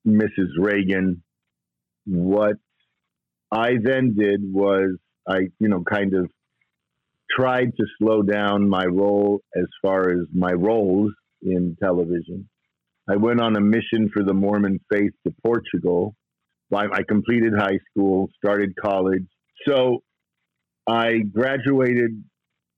[0.07, 0.49] Mrs.
[0.59, 1.23] Reagan.
[2.05, 2.57] What
[3.51, 4.97] I then did was
[5.27, 6.29] I, you know, kind of
[7.29, 12.49] tried to slow down my role as far as my roles in television.
[13.09, 16.15] I went on a mission for the Mormon faith to Portugal.
[16.73, 19.25] I completed high school, started college.
[19.67, 19.99] So
[20.87, 22.23] I graduated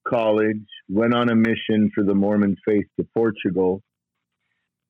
[0.08, 3.82] college, went on a mission for the Mormon faith to Portugal,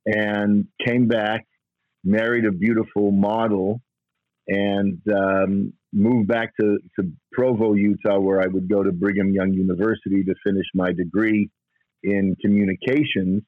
[0.05, 1.45] and came back,
[2.03, 3.81] married a beautiful model,
[4.47, 9.53] and um, moved back to, to Provo, Utah, where I would go to Brigham Young
[9.53, 11.49] University to finish my degree
[12.03, 13.43] in communications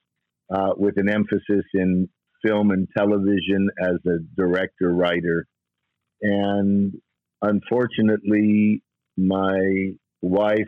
[0.54, 2.08] uh, with an emphasis in
[2.44, 5.48] film and television as a director, writer.
[6.22, 6.94] And
[7.42, 8.82] unfortunately,
[9.18, 10.66] my wife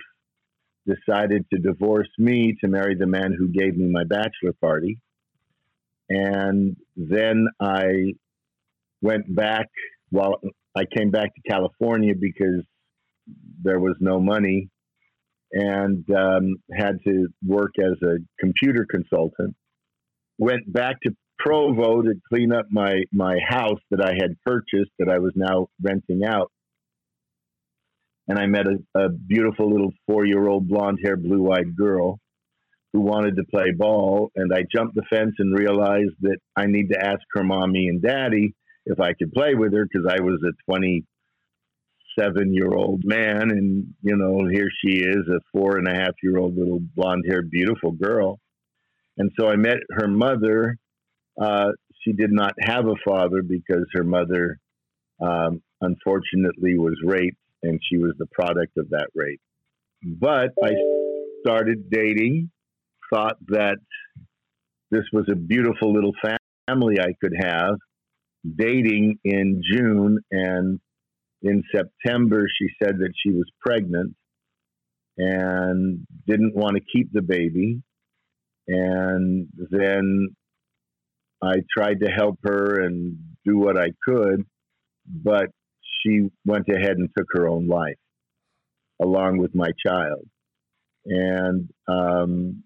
[0.85, 4.99] decided to divorce me to marry the man who gave me my bachelor party.
[6.09, 8.13] And then I
[9.01, 9.67] went back
[10.09, 10.39] while
[10.75, 12.63] I came back to California because
[13.61, 14.69] there was no money
[15.51, 19.55] and um, had to work as a computer consultant.
[20.37, 25.09] Went back to Provo to clean up my, my house that I had purchased that
[25.09, 26.51] I was now renting out
[28.27, 32.19] and I met a, a beautiful little four year old blonde haired, blue eyed girl
[32.93, 34.31] who wanted to play ball.
[34.35, 38.01] And I jumped the fence and realized that I need to ask her mommy and
[38.01, 38.53] daddy
[38.85, 43.51] if I could play with her because I was a 27 year old man.
[43.51, 47.25] And, you know, here she is, a four and a half year old little blonde
[47.27, 48.39] haired, beautiful girl.
[49.17, 50.77] And so I met her mother.
[51.39, 51.71] Uh,
[52.03, 54.59] she did not have a father because her mother,
[55.21, 59.41] um, unfortunately, was raped and she was the product of that rape.
[60.03, 60.71] But I
[61.41, 62.51] started dating,
[63.11, 63.77] thought that
[64.91, 66.13] this was a beautiful little
[66.67, 67.75] family I could have,
[68.55, 70.79] dating in June, and
[71.41, 74.15] in September she said that she was pregnant
[75.17, 77.81] and didn't want to keep the baby.
[78.67, 80.35] And then
[81.41, 84.45] I tried to help her and do what I could,
[85.05, 85.47] but
[86.01, 87.97] she went ahead and took her own life
[89.01, 90.27] along with my child.
[91.05, 92.63] And um,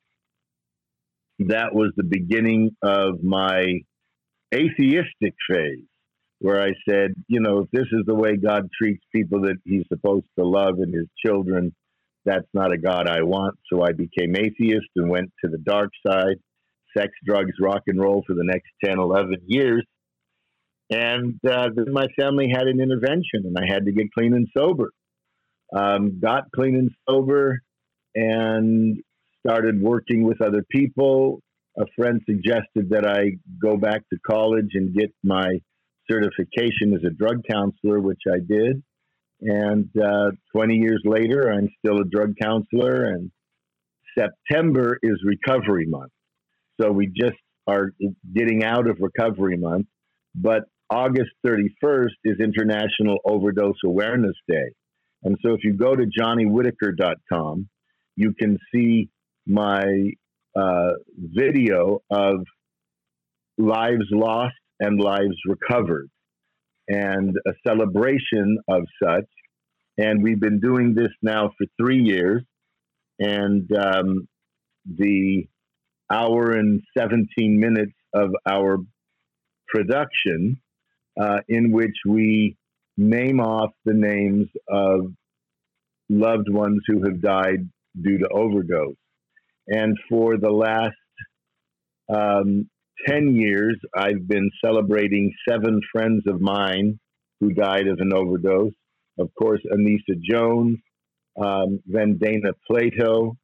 [1.40, 3.82] that was the beginning of my
[4.54, 5.86] atheistic phase,
[6.40, 9.86] where I said, you know, if this is the way God treats people that he's
[9.88, 11.74] supposed to love and his children,
[12.26, 13.56] that's not a God I want.
[13.72, 16.38] So I became atheist and went to the dark side,
[16.98, 19.86] sex, drugs, rock and roll for the next 10, 11 years.
[20.90, 24.48] And uh, then my family had an intervention, and I had to get clean and
[24.56, 24.92] sober.
[25.74, 27.62] Um, got clean and sober,
[28.14, 28.98] and
[29.46, 31.42] started working with other people.
[31.80, 35.60] A friend suggested that I go back to college and get my
[36.12, 38.84] certification as a drug counselor, which I did.
[39.42, 43.32] And uh, 20 years later, I'm still a drug counselor, and
[44.18, 46.12] September is recovery month.
[46.82, 47.92] So we just are
[48.36, 49.88] getting out of recovery month.
[50.34, 54.74] But August 31st is International Overdose Awareness Day.
[55.24, 57.70] And so if you go to johnnywhitaker.com,
[58.16, 59.10] you can see
[59.46, 59.84] my
[60.58, 62.46] uh, video of
[63.58, 66.10] lives lost and lives recovered
[66.88, 69.26] and a celebration of such.
[69.98, 72.44] And we've been doing this now for three years.
[73.20, 74.28] And um,
[74.86, 75.48] the
[76.12, 78.78] hour and 17 minutes of our
[79.68, 80.60] production
[81.20, 82.58] uh, in which we
[82.98, 85.08] name off the names of
[86.10, 88.96] loved ones who have died due to overdose.
[89.68, 90.96] And for the last
[92.14, 92.70] um,
[93.08, 97.00] 10 years, I've been celebrating seven friends of mine
[97.40, 98.74] who died of an overdose.
[99.18, 100.78] Of course, Anissa Jones,
[101.42, 103.38] um, then Dana Plato,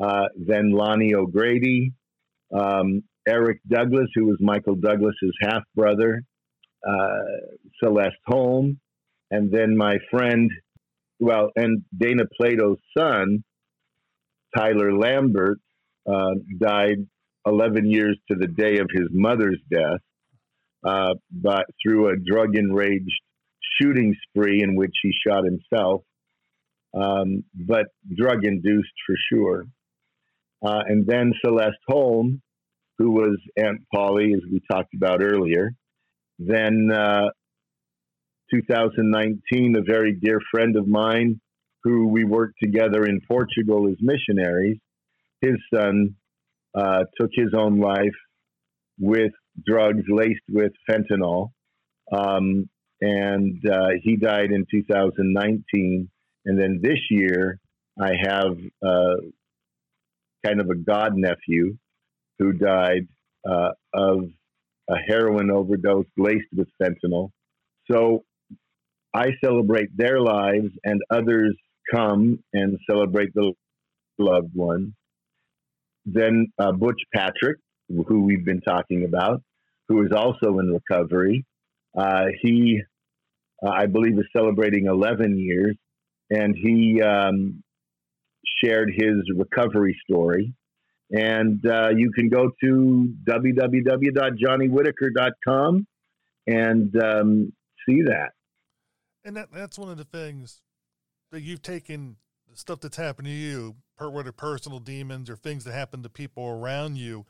[0.00, 1.92] uh, then Lani O'Grady,
[2.52, 6.22] um, Eric Douglas, who was Michael Douglas's half brother,
[6.86, 7.22] uh,
[7.82, 8.80] Celeste Holm,
[9.30, 10.50] and then my friend,
[11.20, 13.44] well, and Dana Plato's son,
[14.56, 15.58] Tyler Lambert,
[16.10, 17.06] uh, died
[17.46, 20.00] 11 years to the day of his mother's death,
[20.84, 23.10] uh, but through a drug enraged
[23.80, 26.02] shooting spree in which he shot himself,
[26.94, 27.86] um, but
[28.16, 29.64] drug induced for sure.
[30.64, 32.40] Uh, and then Celeste Holm,
[32.98, 35.72] who was Aunt Polly, as we talked about earlier.
[36.38, 37.30] Then uh,
[38.52, 41.40] 2019, a very dear friend of mine
[41.82, 44.78] who we worked together in Portugal as missionaries,
[45.40, 46.14] his son
[46.74, 48.14] uh, took his own life
[48.98, 49.32] with
[49.66, 51.50] drugs laced with fentanyl.
[52.12, 52.68] Um,
[53.00, 56.08] and uh, he died in 2019.
[56.44, 57.58] And then this year,
[58.00, 59.16] I have uh,
[60.44, 61.76] kind of a god nephew
[62.38, 63.06] who died
[63.48, 64.24] uh, of
[64.88, 67.30] a heroin overdose laced with fentanyl.
[67.90, 68.24] So
[69.14, 71.54] I celebrate their lives, and others
[71.92, 73.52] come and celebrate the
[74.18, 74.94] loved one.
[76.04, 79.42] Then uh, Butch Patrick, who we've been talking about,
[79.88, 81.44] who is also in recovery.
[81.96, 82.80] Uh, he,
[83.64, 85.76] uh, I believe, is celebrating 11 years,
[86.30, 87.62] and he um,
[88.62, 90.54] shared his recovery story.
[91.10, 95.86] And uh, you can go to www.johnnywhitaker.com
[96.46, 97.52] and um,
[97.86, 98.30] see that.
[99.24, 100.62] And that, that's one of the things
[101.30, 102.16] that you've taken
[102.54, 106.96] stuff that's happened to you, whether personal demons or things that happen to people around
[106.96, 107.24] you,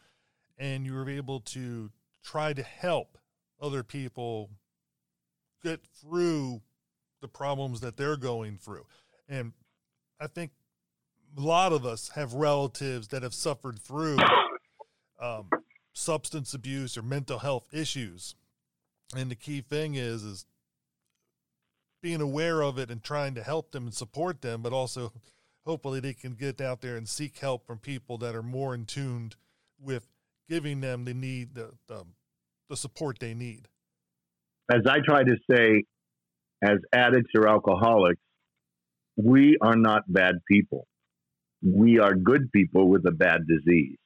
[0.59, 1.91] and you were able to
[2.25, 3.19] try to help
[3.61, 4.51] other people
[5.63, 6.61] get through
[7.21, 8.85] the problems that they're going through.
[9.29, 9.53] And
[10.21, 10.51] I think
[11.37, 14.19] a lot of us have relatives that have suffered through
[15.21, 15.49] um,
[15.93, 18.35] substance abuse or mental health issues.
[19.17, 20.47] And the key thing is, is
[22.03, 25.13] being aware of it and trying to help them and support them, but also
[25.65, 28.85] hopefully they can get out there and seek help from people that are more in
[28.85, 29.37] tuned
[29.81, 30.09] with
[30.49, 32.05] giving them the need the, the,
[32.69, 33.69] the support they need.
[34.71, 35.85] As I try to say,
[36.63, 38.21] as addicts or alcoholics,
[39.17, 40.87] we are not bad people.
[41.63, 43.97] We are good people with a bad disease.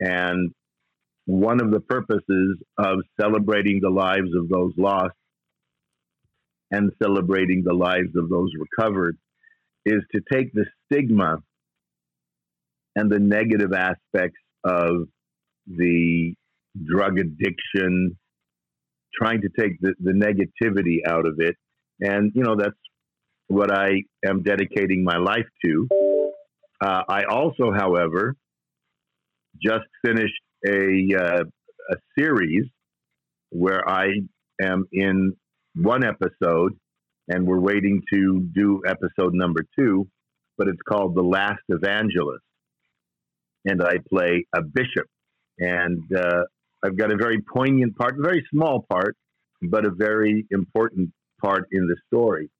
[0.00, 0.52] And
[1.26, 5.14] one of the purposes of celebrating the lives of those lost
[6.70, 9.16] and celebrating the lives of those recovered
[9.86, 11.38] is to take the stigma
[12.96, 15.06] and the negative aspects of
[15.66, 16.34] the
[16.84, 18.18] drug addiction,
[19.14, 21.56] trying to take the, the negativity out of it.
[22.00, 22.74] And, you know, that's
[23.48, 25.88] what I am dedicating my life to.
[26.84, 28.34] Uh, I also, however,
[29.62, 31.44] just finished a, uh,
[31.90, 32.66] a series
[33.48, 34.08] where I
[34.60, 35.32] am in
[35.76, 36.72] one episode,
[37.28, 40.06] and we're waiting to do episode number two,
[40.58, 42.44] but it's called The Last Evangelist.
[43.64, 45.06] And I play a bishop.
[45.58, 46.42] And uh,
[46.84, 49.16] I've got a very poignant part, a very small part,
[49.62, 51.12] but a very important
[51.42, 52.50] part in the story.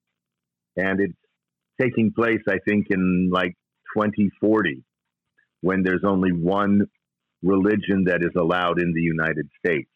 [0.78, 1.12] And it's
[1.78, 3.52] taking place, I think, in like
[3.96, 4.82] 2040,
[5.60, 6.86] when there's only one
[7.42, 9.88] religion that is allowed in the United States.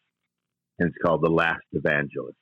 [0.77, 2.37] And it's called The Last Evangelist.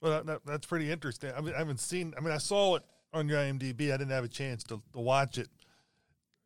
[0.00, 1.32] Well, that, that's pretty interesting.
[1.36, 2.14] I mean, I haven't seen.
[2.16, 3.92] I mean, I saw it on your IMDb.
[3.92, 5.48] I didn't have a chance to, to watch it.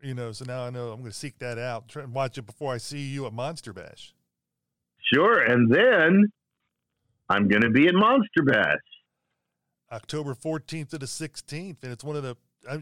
[0.00, 1.88] You know, so now I know I'm going to seek that out.
[1.88, 4.14] Try and watch it before I see you at Monster Bash.
[5.12, 6.32] Sure, and then
[7.28, 8.78] I'm going to be at Monster Bash.
[9.92, 12.36] October 14th to the 16th, and it's one of the.
[12.68, 12.80] I,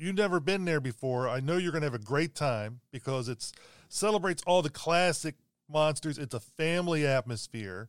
[0.00, 1.28] you've never been there before.
[1.28, 3.52] I know you're going to have a great time because it's
[3.88, 5.34] celebrates all the classic
[5.68, 6.18] monsters.
[6.18, 7.88] It's a family atmosphere.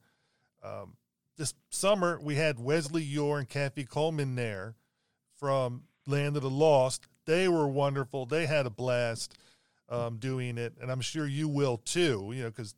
[0.63, 0.95] Um,
[1.37, 4.75] this summer we had Wesley Eure and Kathy Coleman there
[5.37, 7.07] from Land of the Lost.
[7.25, 8.25] They were wonderful.
[8.25, 9.37] They had a blast
[9.89, 12.31] um, doing it, and I'm sure you will too.
[12.33, 12.75] You know, because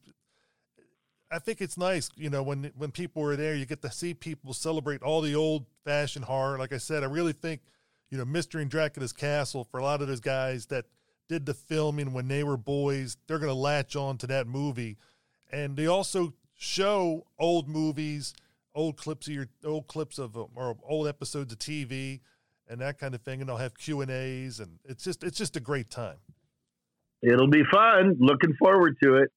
[1.31, 2.09] I think it's nice.
[2.15, 5.35] You know, when when people are there, you get to see people celebrate all the
[5.35, 6.57] old fashioned horror.
[6.57, 7.61] Like I said, I really think
[8.13, 10.85] you know Mystery in Dracula's Castle for a lot of those guys that
[11.27, 13.17] did the filming when they were boys.
[13.25, 14.97] They're going to latch on to that movie,
[15.51, 18.35] and they also show old movies
[18.75, 22.19] old clips of your old clips of or old episodes of TV
[22.67, 25.37] and that kind of thing, and they'll have Q and A's, and it's just it's
[25.37, 26.17] just a great time.
[27.23, 28.15] It'll be fun.
[28.19, 29.31] Looking forward to it.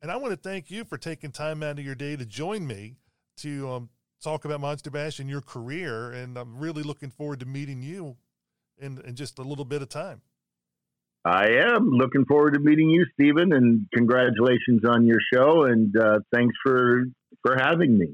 [0.00, 2.68] And I want to thank you for taking time out of your day to join
[2.68, 2.98] me
[3.38, 3.88] to um,
[4.24, 6.10] talk about Monster Bash and your career.
[6.10, 8.16] And I'm really looking forward to meeting you
[8.78, 10.22] in, in just a little bit of time.
[11.24, 15.64] I am looking forward to meeting you, Steven, and congratulations on your show.
[15.64, 17.04] And uh, thanks for
[17.40, 18.08] for having me.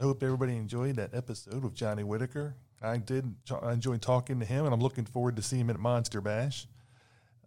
[0.00, 2.56] I hope everybody enjoyed that episode with Johnny Whitaker.
[2.80, 3.32] I did.
[3.62, 6.66] I enjoyed talking to him, and I'm looking forward to seeing him at Monster Bash.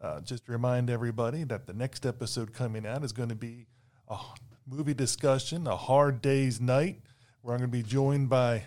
[0.01, 3.67] Uh, just to remind everybody that the next episode coming out is going to be
[4.07, 4.17] a
[4.65, 7.01] movie discussion, a hard day's night,
[7.45, 8.63] where I'm going to be joined by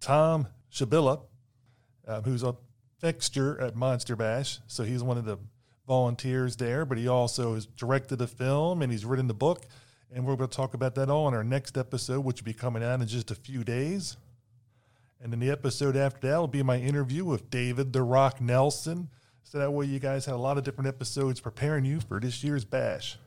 [0.00, 1.20] Tom Shabilla,
[2.08, 2.56] uh, who's a
[2.98, 4.58] fixture at Monster Bash.
[4.68, 5.36] So he's one of the
[5.86, 9.66] volunteers there, but he also has directed the film and he's written the book.
[10.10, 12.54] And we're going to talk about that all in our next episode, which will be
[12.54, 14.16] coming out in just a few days.
[15.20, 19.10] And then the episode after that will be my interview with David The Rock Nelson.
[19.42, 22.42] So that way you guys had a lot of different episodes preparing you for this
[22.42, 23.18] year's bash.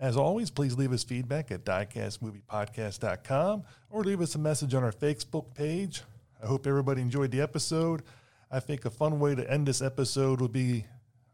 [0.00, 4.92] As always, please leave us feedback at diecastmoviepodcast.com or leave us a message on our
[4.92, 6.02] Facebook page.
[6.42, 8.02] I hope everybody enjoyed the episode.
[8.50, 10.86] I think a fun way to end this episode would be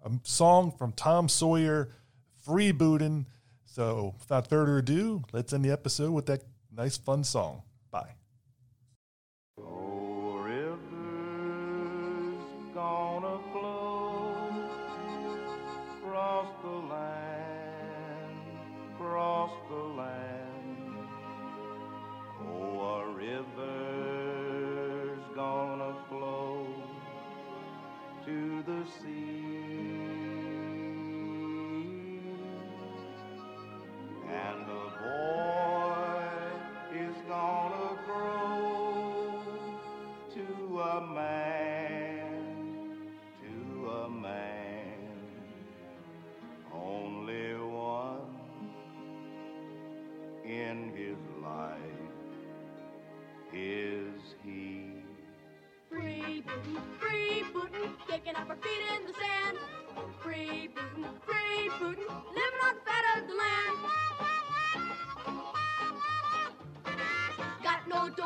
[0.04, 1.90] a song from Tom Sawyer,
[2.44, 3.26] Freebootin'.
[3.64, 6.42] So without further ado, let's end the episode with that
[6.76, 7.62] nice, fun song.
[7.92, 8.14] Bye.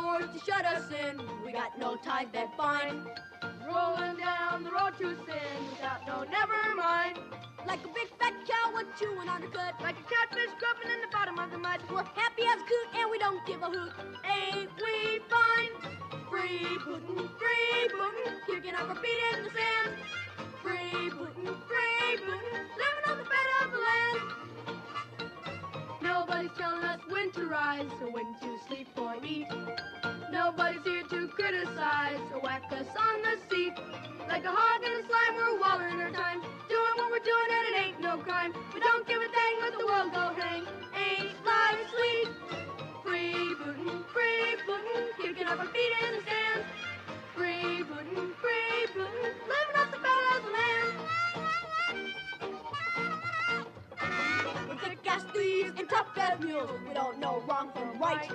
[0.00, 3.06] Doors to shut us in, we got no ties that bind.
[3.66, 7.18] Rolling down the road to sin without no never mind.
[7.66, 9.74] Like a big fat cow, we're chewing on the cut.
[9.80, 11.80] Like a catfish grubbing in the bottom of the mud.
[11.90, 13.92] We're happy as a coot and we don't give a hoot.
[14.24, 15.72] Ain't we fine?
[16.30, 20.19] Free bootin', free bootin', kicking up our feet in the sand.
[56.86, 58.30] We don't know wrong from right.